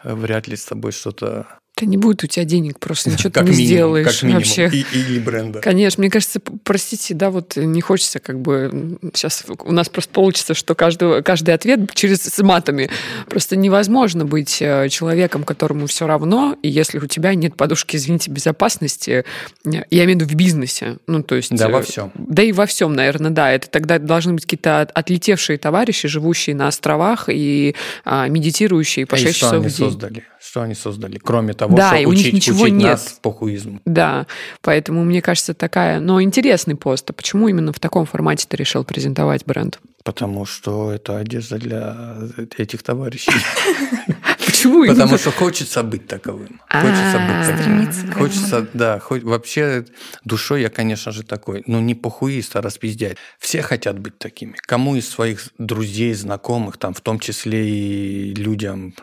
[0.03, 3.51] вряд ли с тобой что-то да не будет у тебя денег, просто ничего ты не
[3.51, 4.43] минимум, сделаешь как минимум.
[4.43, 4.70] вообще.
[4.72, 5.61] И, или бренда.
[5.61, 8.99] Конечно, мне кажется, простите, да, вот не хочется как бы...
[9.14, 12.91] Сейчас у нас просто получится, что каждый, каждый ответ через с матами.
[13.29, 18.31] Просто невозможно быть э, человеком, которому все равно, и если у тебя нет подушки, извините,
[18.31, 19.24] безопасности,
[19.64, 21.55] я имею в виду в бизнесе, ну, то есть...
[21.55, 22.12] Да, во всем.
[22.14, 23.53] Да и во всем, наверное, да.
[23.53, 27.74] Это тогда должны быть какие-то отлетевшие товарищи, живущие на островах и
[28.05, 29.72] а, медитирующие по а 6 часов в день.
[29.72, 30.24] создали?
[30.41, 32.91] Что они создали, кроме того, да, что и у учить, них ничего учить нет.
[32.93, 33.80] нас похуизму?
[33.84, 34.26] Да,
[34.62, 37.11] поэтому мне кажется такая, но интересный пост.
[37.11, 39.80] А почему именно в таком формате ты решил презентовать бренд?
[40.09, 42.16] Потому что это одежда для
[42.56, 43.30] этих товарищей.
[44.46, 44.86] Почему?
[44.86, 46.62] Потому что хочется быть таковым.
[46.70, 48.12] Хочется быть таковым.
[48.14, 49.02] Хочется, да.
[49.11, 49.84] Вообще
[50.24, 51.62] душой я, конечно же, такой.
[51.66, 53.18] Но не похуист, а распиздять.
[53.38, 54.54] Все хотят быть такими.
[54.62, 58.94] Кому из своих друзей, знакомых, там, в том числе и людям,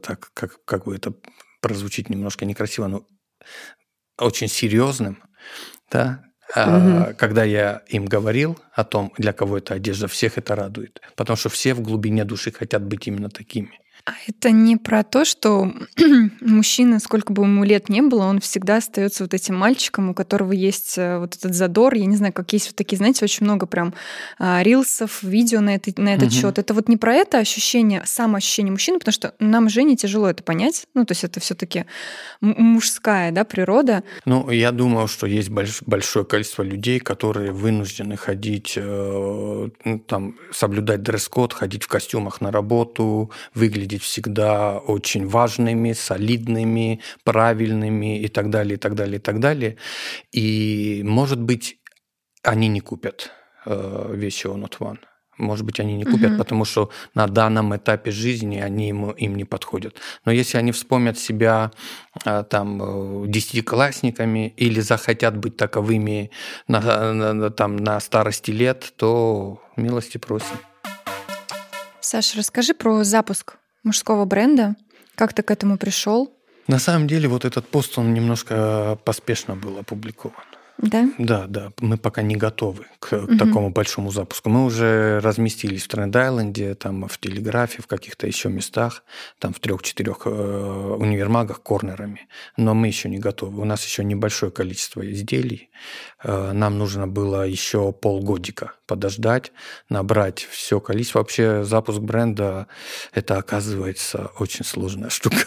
[0.00, 1.14] так, как, как бы это
[1.60, 3.04] прозвучит немножко некрасиво, но
[4.16, 5.20] очень серьезным,
[5.90, 7.14] да, угу.
[7.16, 11.00] когда я им говорил о том, для кого это одежда, всех это радует.
[11.16, 13.78] Потому что все в глубине души хотят быть именно такими.
[14.08, 15.70] А это не про то, что
[16.40, 20.52] мужчина, сколько бы ему лет не было, он всегда остается вот этим мальчиком, у которого
[20.52, 21.92] есть э, вот этот задор.
[21.92, 23.92] Я не знаю, как есть вот такие, знаете, очень много прям
[24.38, 26.36] а, рилсов, видео на, это, на этот угу.
[26.36, 26.58] счет.
[26.58, 30.86] Это вот не про это ощущение, самоощущение мужчины, потому что нам, Жене, тяжело это понять.
[30.94, 31.84] Ну, то есть это все-таки
[32.40, 34.04] мужская да, природа.
[34.24, 40.36] Ну, я думаю, что есть больш- большое количество людей, которые вынуждены ходить, э, ну, там,
[40.50, 48.28] соблюдать дресс-код, ходить в костюмах на работу, выглядеть выглядеть всегда очень важными, солидными, правильными и
[48.28, 49.76] так далее, и так далее, и так далее.
[50.32, 51.78] И, может быть,
[52.42, 53.30] они не купят
[53.66, 54.98] э, вещи on not one.
[55.38, 56.38] Может быть, они не купят, угу.
[56.38, 59.94] потому что на данном этапе жизни они им, им не подходят.
[60.24, 61.70] Но если они вспомнят себя
[62.24, 66.30] э, там э, десятиклассниками или захотят быть таковыми
[66.68, 70.56] на, на, там, на старости лет, то милости просим.
[72.00, 74.76] Саша, расскажи про запуск мужского бренда.
[75.14, 76.32] Как ты к этому пришел?
[76.68, 80.44] На самом деле вот этот пост, он немножко поспешно был опубликован.
[80.78, 81.10] Да?
[81.18, 81.72] Да, да.
[81.80, 83.26] Мы пока не готовы к, угу.
[83.26, 84.48] к такому большому запуску.
[84.48, 89.02] Мы уже разместились в Тренд-Айленде, там в Телеграфе, в каких-то еще местах,
[89.40, 92.28] там в трех-четырех э, универмагах корнерами.
[92.56, 93.60] Но мы еще не готовы.
[93.60, 95.70] У нас еще небольшое количество изделий.
[96.22, 99.52] Э, нам нужно было еще полгодика подождать,
[99.88, 101.18] набрать все количество.
[101.18, 102.68] Вообще запуск бренда–
[103.12, 105.38] это, оказывается, очень сложная штука.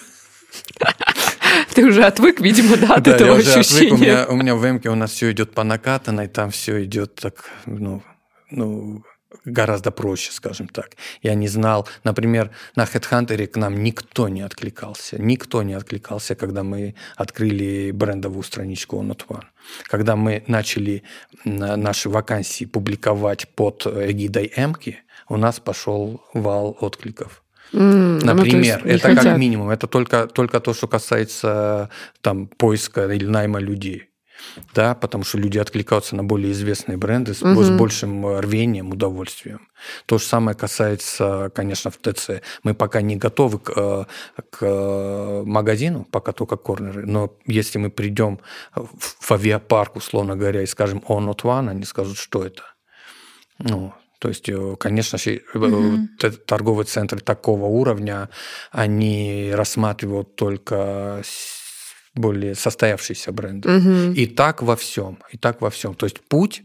[1.73, 3.93] Ты уже отвык, видимо, да, от да, этого я ощущения.
[3.93, 3.99] Отвык.
[3.99, 7.15] У меня, у меня в Эмке у нас все идет по накатанной, там все идет
[7.15, 8.03] так, ну,
[8.49, 9.03] ну,
[9.45, 10.91] гораздо проще, скажем так.
[11.21, 15.21] Я не знал, например, на HeadHunter к нам никто не откликался.
[15.21, 19.45] Никто не откликался, когда мы открыли брендовую страничку On Not One.
[19.83, 21.03] Когда мы начали
[21.45, 24.99] наши вакансии публиковать под эгидой Эмки,
[25.29, 27.43] у нас пошел вал откликов.
[27.73, 29.23] Mm, Например, ну, это хотят.
[29.23, 29.69] как минимум.
[29.69, 31.89] Это только, только то, что касается
[32.21, 34.11] там, поиска или найма людей.
[34.73, 37.61] Да, потому что люди откликаются на более известные бренды с, угу.
[37.61, 39.67] с большим рвением, удовольствием.
[40.05, 42.41] То же самое касается, конечно, в ТЦ.
[42.63, 44.05] Мы пока не готовы к, э,
[44.49, 48.39] к магазину, пока только корнеры, но если мы придем
[48.75, 52.63] в авиапарк, условно говоря, и скажем «on not one», они скажут, что это.
[53.59, 56.31] Ну, то есть, э, конечно же, mm-hmm.
[56.45, 58.29] торговые центры такого уровня,
[58.71, 61.23] они рассматривают только
[62.13, 63.69] более состоявшиеся бренды.
[63.69, 64.13] Mm-hmm.
[64.13, 65.17] И так во всем.
[65.31, 65.95] И так во всем.
[65.95, 66.61] То есть путь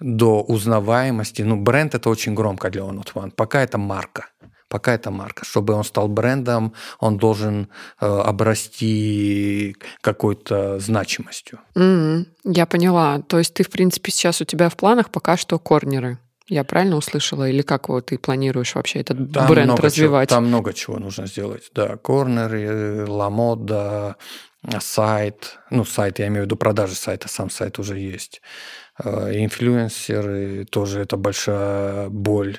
[0.00, 3.30] до узнаваемости, ну, бренд это очень громко для One One.
[3.30, 4.28] Пока это марка.
[4.70, 5.44] Пока это марка.
[5.44, 7.68] Чтобы он стал брендом, он должен
[8.00, 11.58] э, обрасти какой-то значимостью.
[11.74, 12.26] Mm-hmm.
[12.44, 13.20] Я поняла.
[13.20, 16.18] То есть ты, в принципе, сейчас у тебя в планах пока что корнеры.
[16.48, 17.48] Я правильно услышала?
[17.48, 20.28] Или как вот ты планируешь вообще этот там бренд много развивать?
[20.28, 21.70] Чего, там много чего нужно сделать.
[21.74, 24.16] Да, корнеры, ламода,
[24.80, 25.58] сайт.
[25.70, 28.40] Ну, сайт, я имею в виду продажи сайта, сам сайт уже есть.
[29.02, 32.58] Э, инфлюенсеры, тоже это большая боль.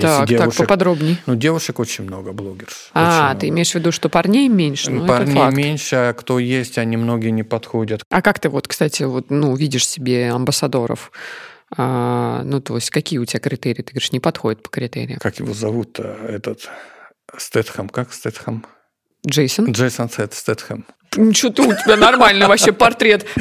[0.00, 1.16] так, девушек, так, поподробнее.
[1.26, 2.90] Ну, девушек очень много, блогерш.
[2.94, 3.00] А,
[3.30, 3.54] очень ты много.
[3.54, 4.90] имеешь в виду, что парней меньше?
[4.92, 8.04] Ну, парней меньше, а кто есть, они многие не подходят.
[8.10, 11.10] А как ты вот, кстати, вот, ну, видишь себе амбассадоров?
[11.76, 13.82] А, ну, то есть какие у тебя критерии?
[13.82, 15.18] Ты говоришь, не подходит по критериям.
[15.18, 16.68] Как его зовут-то, этот
[17.36, 17.88] Стэтхэм?
[17.88, 18.64] Как Стэтхэм?
[19.26, 19.72] Джейсон?
[19.72, 20.84] Джейсон Стэтхэм.
[21.32, 23.26] Что-то у тебя нормальный вообще портрет.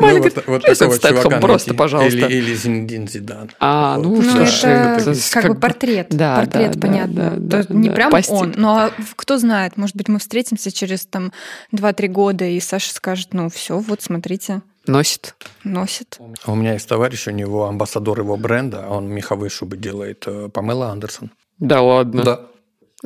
[0.00, 0.30] Нормально.
[0.36, 2.26] Ну, вот, вот такого чувака просто, пожалуйста.
[2.26, 3.50] Или, или Зиндин Зидан.
[3.58, 6.06] А, ну, Ну, слушай, это как, бы портрет.
[6.10, 7.34] Да, портрет, да, понятно.
[7.70, 7.94] не да.
[7.94, 8.54] прям он.
[8.56, 11.32] Ну, а кто знает, может быть, мы встретимся через там
[11.74, 15.34] 2-3 года, и Саша скажет, ну, все, вот, смотрите, Носит.
[15.62, 16.18] носит.
[16.46, 20.90] У меня есть товарищ, у него амбассадор его бренда, он меховые шубы делает, э, Памела
[20.90, 21.30] Андерсон.
[21.58, 22.24] Да ладно.
[22.24, 22.46] Да.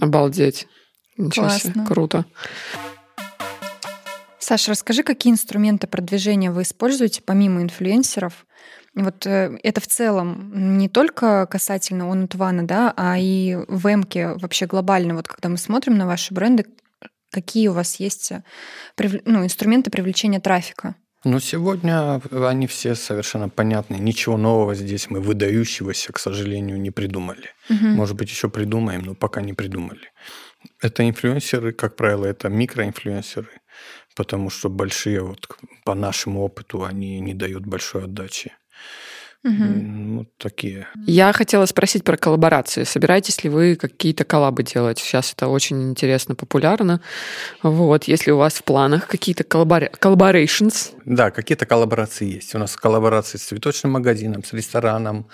[0.01, 0.67] Обалдеть.
[1.19, 1.73] Ничего себе.
[1.75, 1.87] Классно.
[1.87, 2.25] Круто.
[4.39, 8.47] Саша, расскажи, какие инструменты продвижения вы используете помимо инфлюенсеров?
[8.95, 14.67] Вот э, это в целом не только касательно Онутвана, да, а и в Эмке вообще
[14.67, 15.15] глобально.
[15.15, 16.65] Вот когда мы смотрим на ваши бренды,
[17.31, 18.43] какие у вас есть э,
[19.25, 20.95] ну, инструменты привлечения трафика?
[21.29, 23.97] Ну, сегодня они все совершенно понятны.
[23.97, 27.49] Ничего нового здесь мы выдающегося, к сожалению, не придумали.
[27.69, 27.95] Мгм.
[27.95, 30.13] Может быть, еще придумаем, но пока не придумали.
[30.81, 33.51] Это инфлюенсеры, как правило, это микроинфлюенсеры,
[34.15, 35.49] потому что большие, вот
[35.85, 38.53] по нашему опыту, они не дают большой отдачи.
[39.49, 40.87] М, Вот такие.
[41.07, 42.85] Я хотела спросить про коллаборации.
[42.85, 44.99] Собираетесь ли вы какие-то коллабы делать?
[44.99, 47.01] Сейчас это очень интересно, популярно.
[47.63, 52.55] Вот, если у вас в планах какие-то collaborations, Да, какие-то коллаборации есть.
[52.55, 55.27] У нас коллаборации с цветочным магазином, с рестораном,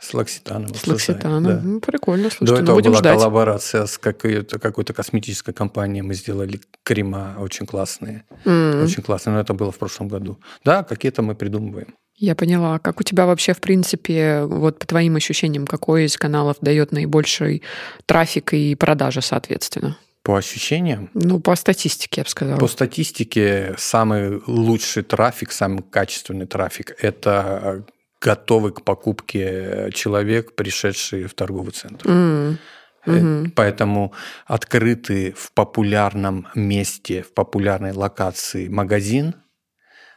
[0.00, 0.74] с Лакситаном.
[0.74, 1.44] с Лакситаном.
[1.44, 1.60] Да.
[1.62, 3.14] Ну, прикольно, До слушайте, ну, этого будем была ждать.
[3.18, 6.02] коллаборация с какой-то, какой-то косметической компанией.
[6.02, 8.24] Мы сделали крема очень классные.
[8.44, 9.34] М, Очень классные.
[9.34, 10.38] Но это было в прошлом году.
[10.64, 11.94] Да, какие-то мы придумываем.
[12.16, 12.78] Я поняла.
[12.78, 17.62] Как у тебя вообще, в принципе, вот по твоим ощущениям, какой из каналов дает наибольший
[18.06, 19.96] трафик и продажи, соответственно?
[20.22, 22.58] По ощущениям, Ну, по статистике, я бы сказала.
[22.58, 27.84] по статистике, самый лучший трафик, самый качественный трафик– это
[28.22, 32.08] готовый к покупке человек, пришедший в торговый центр.
[32.08, 32.56] Э,
[33.04, 33.50] мгм.
[33.50, 34.14] Поэтому
[34.46, 39.34] открытый в популярном месте, в популярной локации магазин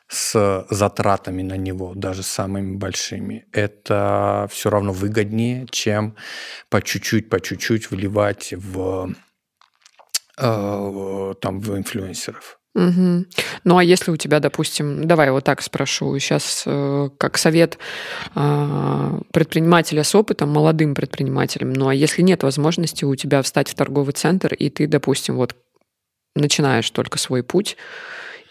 [0.08, 6.16] с затратами на него, даже самыми большими, это все равно выгоднее, чем
[6.70, 9.14] по чуть-чуть, по чуть-чуть вливать в,
[10.38, 12.58] э, там, в инфлюенсеров.
[12.78, 13.26] Мгм.
[13.64, 16.64] Ну а если у тебя, допустим, давай вот так спрошу, сейчас
[17.18, 17.80] как совет
[18.36, 23.74] а, предпринимателя с опытом, молодым предпринимателем, ну а если нет возможности у тебя встать в
[23.74, 25.56] торговый центр, и ты, допустим, вот
[26.36, 27.78] начинаешь только свой путь,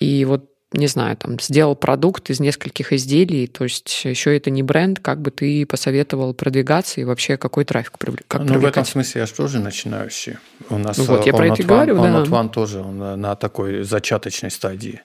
[0.00, 4.62] и вот не знаю, там, сделал продукт из нескольких изделий, то есть еще это не
[4.62, 8.26] бренд, как бы ты посоветовал продвигаться и вообще какой трафик привлекать?
[8.28, 10.36] Как ну, в этом смысле я же тоже начинающий.
[10.68, 12.22] У нас ну, вот, я про это one, говорю, да.
[12.24, 15.02] One тоже он на такой зачаточной стадии.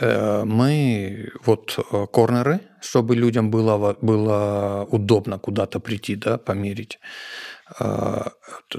[0.00, 6.98] Э, мы вот э, корнеры, чтобы людям было, было удобно куда-то прийти, да, померить.
[7.78, 8.28] Э,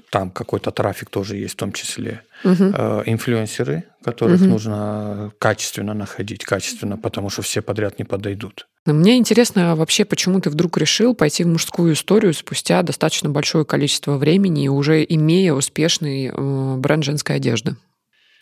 [0.09, 2.23] там какой-то трафик тоже есть в том числе.
[2.43, 2.63] Угу.
[3.05, 4.49] Инфлюенсеры, которых угу.
[4.49, 8.67] нужно качественно находить, качественно, потому что все подряд не подойдут.
[8.85, 14.17] Мне интересно вообще, почему ты вдруг решил пойти в мужскую историю спустя достаточно большое количество
[14.17, 16.31] времени, уже имея успешный
[16.79, 17.75] бренд женской одежды.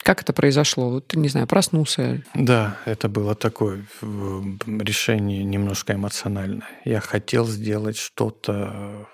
[0.02, 0.92] Как это произошло?
[0.92, 2.24] Вот, не знаю, проснулся.
[2.34, 6.70] Да, это было такое решение немножко эмоциональное.
[6.86, 9.10] Я хотел сделать что-то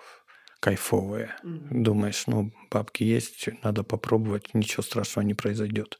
[0.65, 1.29] кайфовое.
[1.43, 1.83] Mm-hmm.
[1.83, 5.99] Думаешь, ну, бабки есть, надо попробовать, ничего страшного не произойдет.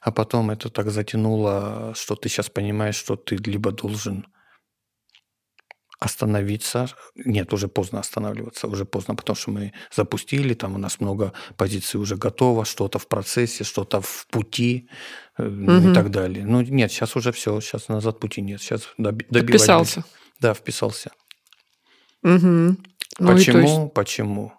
[0.00, 4.26] А потом это так затянуло, что ты сейчас понимаешь, что ты либо должен
[6.00, 6.88] остановиться.
[7.14, 12.00] Нет, уже поздно останавливаться, уже поздно, потому что мы запустили, там у нас много позиций
[12.00, 14.88] уже готово, что-то в процессе, что-то в пути
[15.38, 15.90] угу.
[15.90, 16.44] и так далее.
[16.44, 19.48] Ну нет, сейчас уже все, сейчас назад пути нет, сейчас добивать.
[19.48, 20.04] Вписался.
[20.40, 21.12] Да, вписался.
[22.24, 22.76] Угу.
[23.18, 23.92] Ну, есть...
[23.94, 24.52] Почему?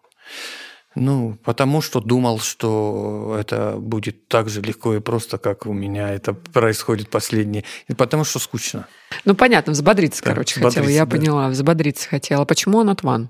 [0.96, 6.14] Ну, потому что думал, что это будет так же легко и просто, как у меня
[6.14, 7.66] это происходит последние.
[7.90, 8.88] И потому что скучно.
[9.26, 10.96] Ну, понятно, взбодриться, да, короче, взбодриться, хотела.
[10.96, 11.12] Я да.
[11.12, 12.46] поняла, взбодриться хотела.
[12.46, 13.30] Почему он от ван?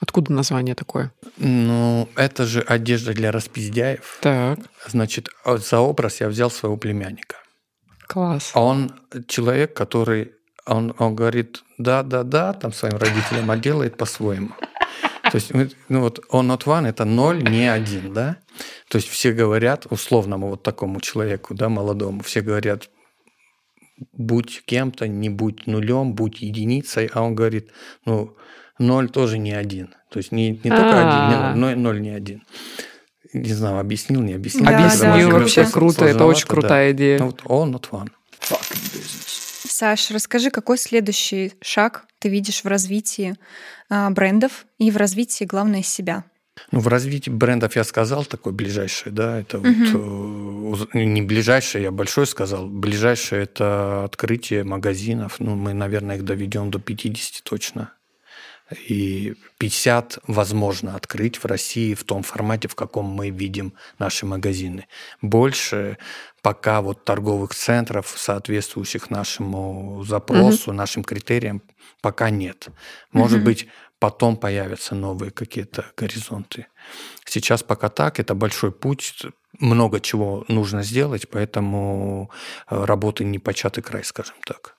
[0.00, 1.12] Откуда название такое?
[1.38, 4.18] Ну, это же одежда для распиздяев.
[4.20, 4.58] Так.
[4.88, 7.36] Значит, за образ я взял своего племянника.
[8.06, 8.50] Класс.
[8.54, 8.92] А он
[9.26, 10.32] человек, который,
[10.66, 14.50] он, он говорит, да-да-да, там своим родителям, а делает по-своему.
[15.30, 15.52] То есть,
[15.88, 18.36] ну вот он not one– это ноль, не один, да?
[18.88, 22.88] То есть все говорят условному вот такому человеку, да, молодому, все говорят,
[24.12, 27.70] будь кем-то, не будь нулем, будь единицей, а он говорит,
[28.04, 28.36] ну,
[28.78, 29.94] ноль тоже не один.
[30.10, 32.42] То есть не, не только один, но ноль не один.
[33.32, 34.64] Не знаю, объяснил, не объяснил.
[34.64, 36.96] Да, объяснил, да, вообще круто, это очень крутая да.
[36.96, 37.18] идея.
[37.18, 38.10] Ну, вот all not one.
[39.78, 43.34] Саш, расскажи, какой следующий шаг ты видишь в развитии
[43.90, 46.24] а, брендов и в развитии, главное, себя?
[46.70, 50.70] Ну, в развитии брендов я сказал такой ближайший, да, это угу.
[50.70, 56.70] вот не ближайшее, я большой сказал, ближайшее это открытие магазинов, ну, мы, наверное, их доведем
[56.70, 57.92] до 50 точно.
[58.88, 64.88] И 50 возможно открыть в России в том формате, в каком мы видим наши магазины.
[65.22, 65.98] Больше
[66.46, 70.76] пока вот торговых центров, соответствующих нашему запросу, угу.
[70.76, 71.60] нашим критериям,
[72.00, 72.68] пока нет.
[73.10, 73.46] Может угу.
[73.46, 73.66] быть,
[73.98, 76.68] потом появятся новые какие-то горизонты.
[77.24, 79.26] Сейчас пока так, это большой путь,
[79.58, 82.30] много чего нужно сделать, поэтому
[82.70, 84.76] э, работы не початый край, скажем так.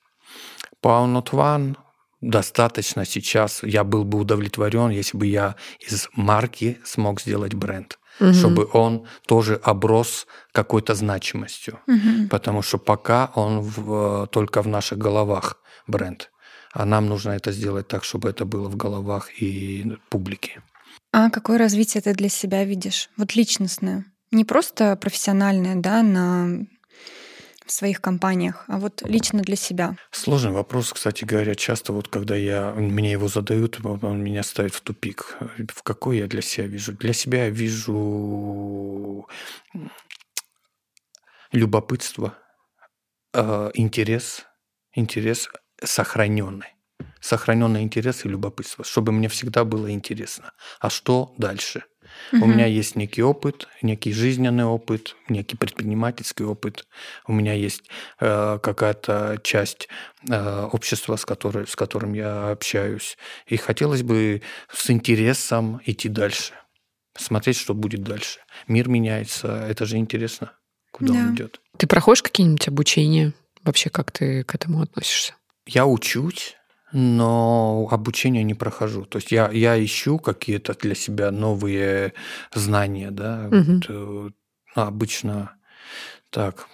[0.79, 1.75] По Not One
[2.21, 3.61] достаточно сейчас.
[3.61, 8.33] Я был бы удовлетворен, если бы я из марки смог сделать бренд, угу.
[8.33, 12.27] чтобы он тоже оброс какой-то значимостью, угу.
[12.29, 15.57] потому что пока он в, только в наших головах
[15.87, 16.31] бренд,
[16.73, 20.61] а нам нужно это сделать так, чтобы это было в головах и публики.
[21.11, 23.09] А какое развитие ты для себя видишь?
[23.17, 26.65] Вот личностное, не просто профессиональное, да, на
[27.67, 29.97] в своих компаниях, а вот лично для себя?
[30.11, 31.55] Сложный вопрос, кстати говоря.
[31.55, 35.37] Часто вот когда я, мне его задают, он меня ставит в тупик.
[35.73, 36.93] В какой я для себя вижу?
[36.93, 39.27] Для себя я вижу
[41.51, 42.37] любопытство,
[43.33, 44.45] э, интерес,
[44.93, 45.49] интерес
[45.83, 46.73] сохраненный.
[47.19, 50.53] Сохраненный интерес и любопытство, чтобы мне всегда было интересно.
[50.79, 51.83] А что дальше?
[52.33, 52.43] Угу.
[52.43, 56.85] У меня есть некий опыт, некий жизненный опыт, некий предпринимательский опыт.
[57.25, 57.83] У меня есть
[58.19, 59.87] э, какая-то часть
[60.29, 63.17] э, общества, с, которой, с которым я общаюсь.
[63.47, 64.41] И хотелось бы
[64.71, 66.53] с интересом идти дальше,
[67.15, 68.39] смотреть, что будет дальше.
[68.67, 70.51] Мир меняется, это же интересно,
[70.91, 71.19] куда да.
[71.19, 71.61] он идет.
[71.77, 73.33] Ты проходишь какие-нибудь обучения?
[73.63, 75.35] Вообще, как ты к этому относишься?
[75.65, 76.55] Я учусь,
[76.91, 79.05] но обучение не прохожу.
[79.05, 82.13] То есть я, я ищу какие-то для себя новые
[82.53, 83.49] знания, да.
[83.51, 83.73] Угу.
[83.73, 84.29] Вот, э,
[84.75, 85.51] обычно
[86.29, 86.67] так,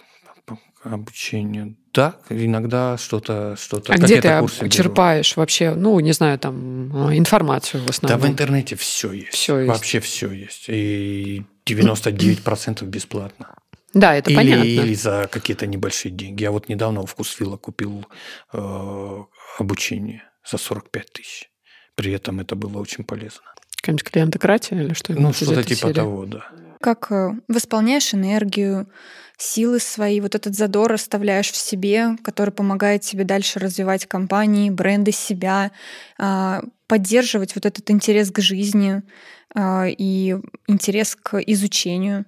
[0.83, 1.75] обучение.
[1.93, 3.93] Да, иногда что-то, что-то.
[3.93, 5.41] А где ты черпаешь беру.
[5.41, 8.19] вообще, ну, не знаю, там информацию в основном?
[8.19, 9.33] Да, в интернете все есть.
[9.33, 9.69] Все есть.
[9.69, 10.65] Вообще все есть.
[10.69, 13.55] И 99% бесплатно.
[13.93, 14.63] Да, это или, понятно.
[14.63, 16.41] Или за какие-то небольшие деньги.
[16.41, 18.05] Я вот недавно у Вкусвилла купил
[18.51, 19.23] э,
[19.57, 21.49] обучение за 45 тысяч.
[21.95, 23.41] При этом это было очень полезно.
[23.77, 25.13] Какая-нибудь клиентократия или что?
[25.13, 25.93] Ну, что-то типа серии?
[25.93, 26.47] того, да.
[26.79, 28.87] Как э, восполняешь энергию,
[29.37, 35.11] силы свои, вот этот задор оставляешь в себе, который помогает тебе дальше развивать компании, бренды
[35.11, 35.71] себя,
[36.17, 39.01] а, поддерживать вот этот интерес к жизни
[39.53, 40.37] а, и
[40.67, 42.25] интерес к изучению?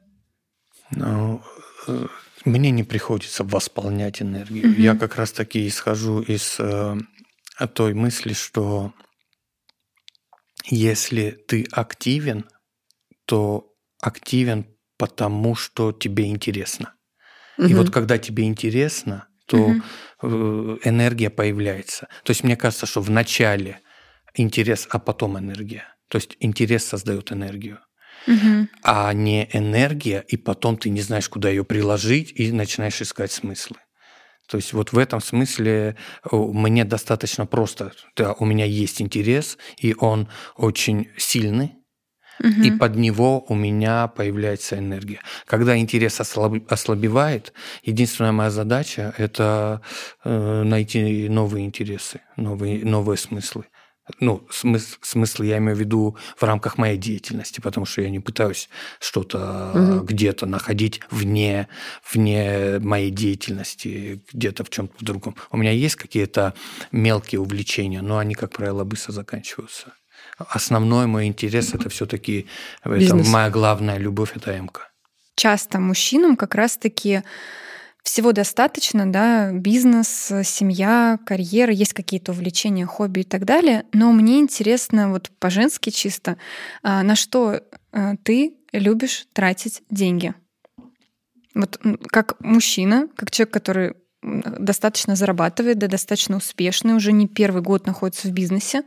[0.92, 1.42] Ну,
[1.88, 2.08] э,
[2.44, 4.72] мне не приходится восполнять энергию.
[4.72, 4.82] Угу.
[4.82, 6.58] Я как раз таки исхожу из
[7.60, 8.94] э, той мысли, что
[10.66, 12.46] если ты активен,
[13.26, 16.94] то активен потому, что тебе интересно.
[17.58, 17.68] Угу.
[17.68, 19.58] И вот когда тебе интересно, то
[20.22, 20.80] угу.
[20.84, 22.08] энергия появляется.
[22.24, 23.82] То есть мне кажется, что в начале
[24.34, 25.84] интерес, а потом энергия.
[26.10, 27.80] То есть интерес создает энергию.
[28.28, 28.68] Угу.
[28.84, 33.78] А не энергия, и потом ты не знаешь, куда ее приложить, и начинаешь искать смыслы.
[34.48, 35.96] То есть вот в этом смысле
[36.32, 37.92] мне достаточно просто.
[38.16, 41.76] Да, у меня есть интерес, и он очень сильный,
[42.40, 42.62] угу.
[42.64, 45.20] и под него у меня появляется энергия.
[45.46, 49.82] Когда интерес ослабевает, единственная моя задача– это
[50.24, 53.66] э, найти новые интересы, новые, новые смыслы.
[54.20, 58.20] Ну, смысл, смысл я имею в виду в рамках моей деятельности, потому что я не
[58.20, 60.06] пытаюсь что-то угу.
[60.06, 61.68] где-то находить вне,
[62.14, 65.36] вне моей деятельности, где-то в чем-то другом.
[65.52, 66.54] У меня есть какие-то
[66.92, 69.94] мелкие увлечения, но они, как правило, быстро заканчиваются.
[70.38, 72.48] Основной мой интерес это все-таки
[72.84, 74.82] моя главная любовь это МК.
[75.36, 77.24] Часто мужчинам как раз-таки
[78.06, 83.86] всего достаточно, да, бизнес, семья, карьера, есть какие-то увлечения, хобби и так далее.
[83.94, 86.38] Но мне интересно вот по-женски чисто,
[86.84, 90.36] а, на что а, ты любишь тратить деньги?
[91.56, 97.88] Вот как мужчина, как человек, который достаточно зарабатывает, да, достаточно успешный, уже не первый год
[97.88, 98.84] находится в бизнесе,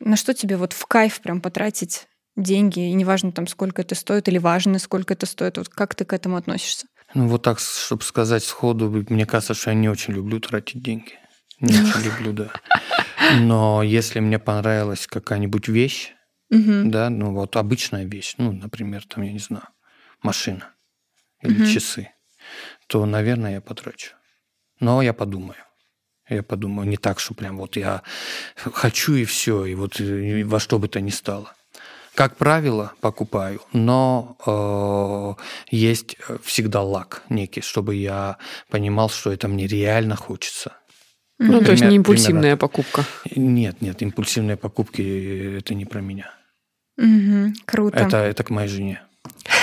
[0.00, 4.26] на что тебе вот в кайф прям потратить деньги, и неважно там, сколько это стоит,
[4.28, 6.86] или важно, сколько это стоит, вот как ты к этому относишься?
[7.14, 11.18] Ну, вот так, чтобы сказать сходу, мне кажется, что я не очень люблю тратить деньги.
[11.60, 12.50] Не очень люблю, да.
[13.40, 16.12] Но если мне понравилась какая-нибудь вещь,
[16.90, 19.68] да, ну вот обычная вещь, ну, например, там, я не знаю,
[20.22, 20.74] машина
[21.42, 22.10] или часы,
[22.86, 24.14] то, наверное, я потрачу.
[24.80, 25.58] Но я подумаю.
[26.28, 28.02] Я подумаю, не так, что прям вот я
[28.56, 31.54] хочу и все, и вот во что бы то ни стало.
[32.14, 38.36] Как правило, покупаю, но э, есть всегда лак некий, чтобы я
[38.68, 40.72] понимал, что это мне реально хочется.
[41.38, 42.56] Ну, пример, то есть не импульсивная примерно.
[42.58, 43.04] покупка.
[43.34, 46.30] Нет, нет, импульсивные покупки это не про меня.
[46.98, 47.98] Угу, круто.
[47.98, 49.02] Это, это к моей жене.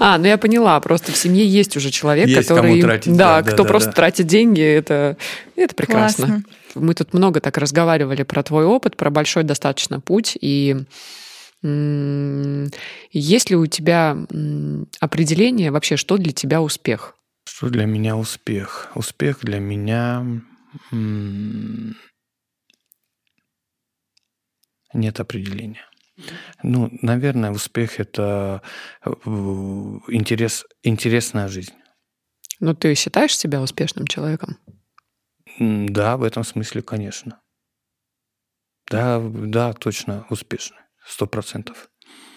[0.00, 2.72] А, ну я поняла, просто в семье есть уже человек, есть который...
[2.72, 3.94] Кому тратить, да, да, кто да, просто да.
[3.94, 5.16] тратит деньги, это,
[5.56, 6.26] это прекрасно.
[6.26, 6.44] Классно.
[6.74, 10.76] Мы тут много так разговаривали про твой опыт, про большой достаточно путь, и
[11.64, 14.18] есть ли у тебя
[15.00, 17.16] определение вообще, что для тебя успех?
[17.48, 18.90] Что для меня успех?
[18.94, 20.42] Успех для меня
[24.92, 25.86] нет определения.
[26.62, 28.62] Ну, наверное, успех это
[29.04, 29.10] э,
[30.08, 31.74] интерес, интересная жизнь.
[32.60, 34.58] Ну, ты считаешь себя успешным человеком?
[35.58, 37.40] Да, в этом смысле, конечно.
[38.88, 41.88] Да, да, точно успешный, сто процентов.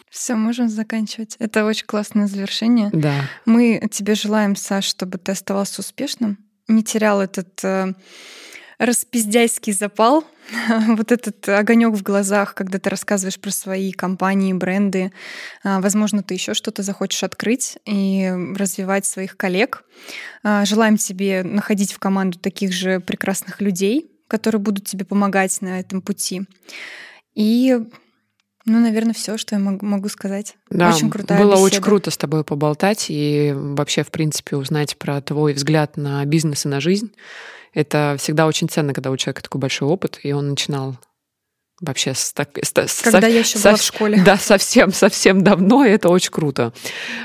[0.10, 1.36] Все, можем заканчивать.
[1.40, 2.90] Это очень классное завершение.
[2.94, 3.30] Да.
[3.46, 6.38] Мы тебе желаем, Саш, чтобы ты оставался успешным,
[6.68, 7.94] не терял этот э,
[8.80, 10.26] распиздяйский запал,
[10.88, 15.12] вот этот огонек в глазах, когда ты рассказываешь про свои компании, бренды.
[15.64, 19.84] А, возможно, ты еще что-то захочешь открыть и развивать своих коллег.
[20.44, 25.80] А, желаем тебе находить в команду таких же прекрасных людей, которые будут тебе помогать на
[25.80, 26.44] этом пути.
[27.36, 27.78] И
[28.68, 30.56] ну, наверное, все, что я могу сказать.
[30.70, 31.66] Да, очень крутая Было беседа.
[31.66, 36.66] очень круто с тобой поболтать и вообще, в принципе, узнать про твой взгляд на бизнес
[36.66, 37.12] и на жизнь.
[37.74, 40.98] Это всегда очень ценно, когда у человека такой большой опыт, и он начинал
[41.80, 44.22] вообще с, так, с, когда со, я еще со, была в школе.
[44.26, 46.74] Да, совсем, совсем давно, и это очень круто.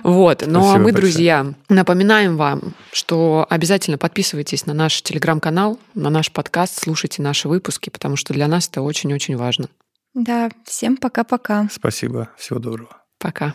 [0.05, 0.95] Вот, но Спасибо мы, большое.
[0.95, 7.90] друзья, напоминаем вам, что обязательно подписывайтесь на наш телеграм-канал, на наш подкаст, слушайте наши выпуски,
[7.90, 9.68] потому что для нас это очень-очень важно.
[10.15, 11.69] Да, всем пока-пока.
[11.71, 13.03] Спасибо, всего доброго.
[13.19, 13.55] Пока.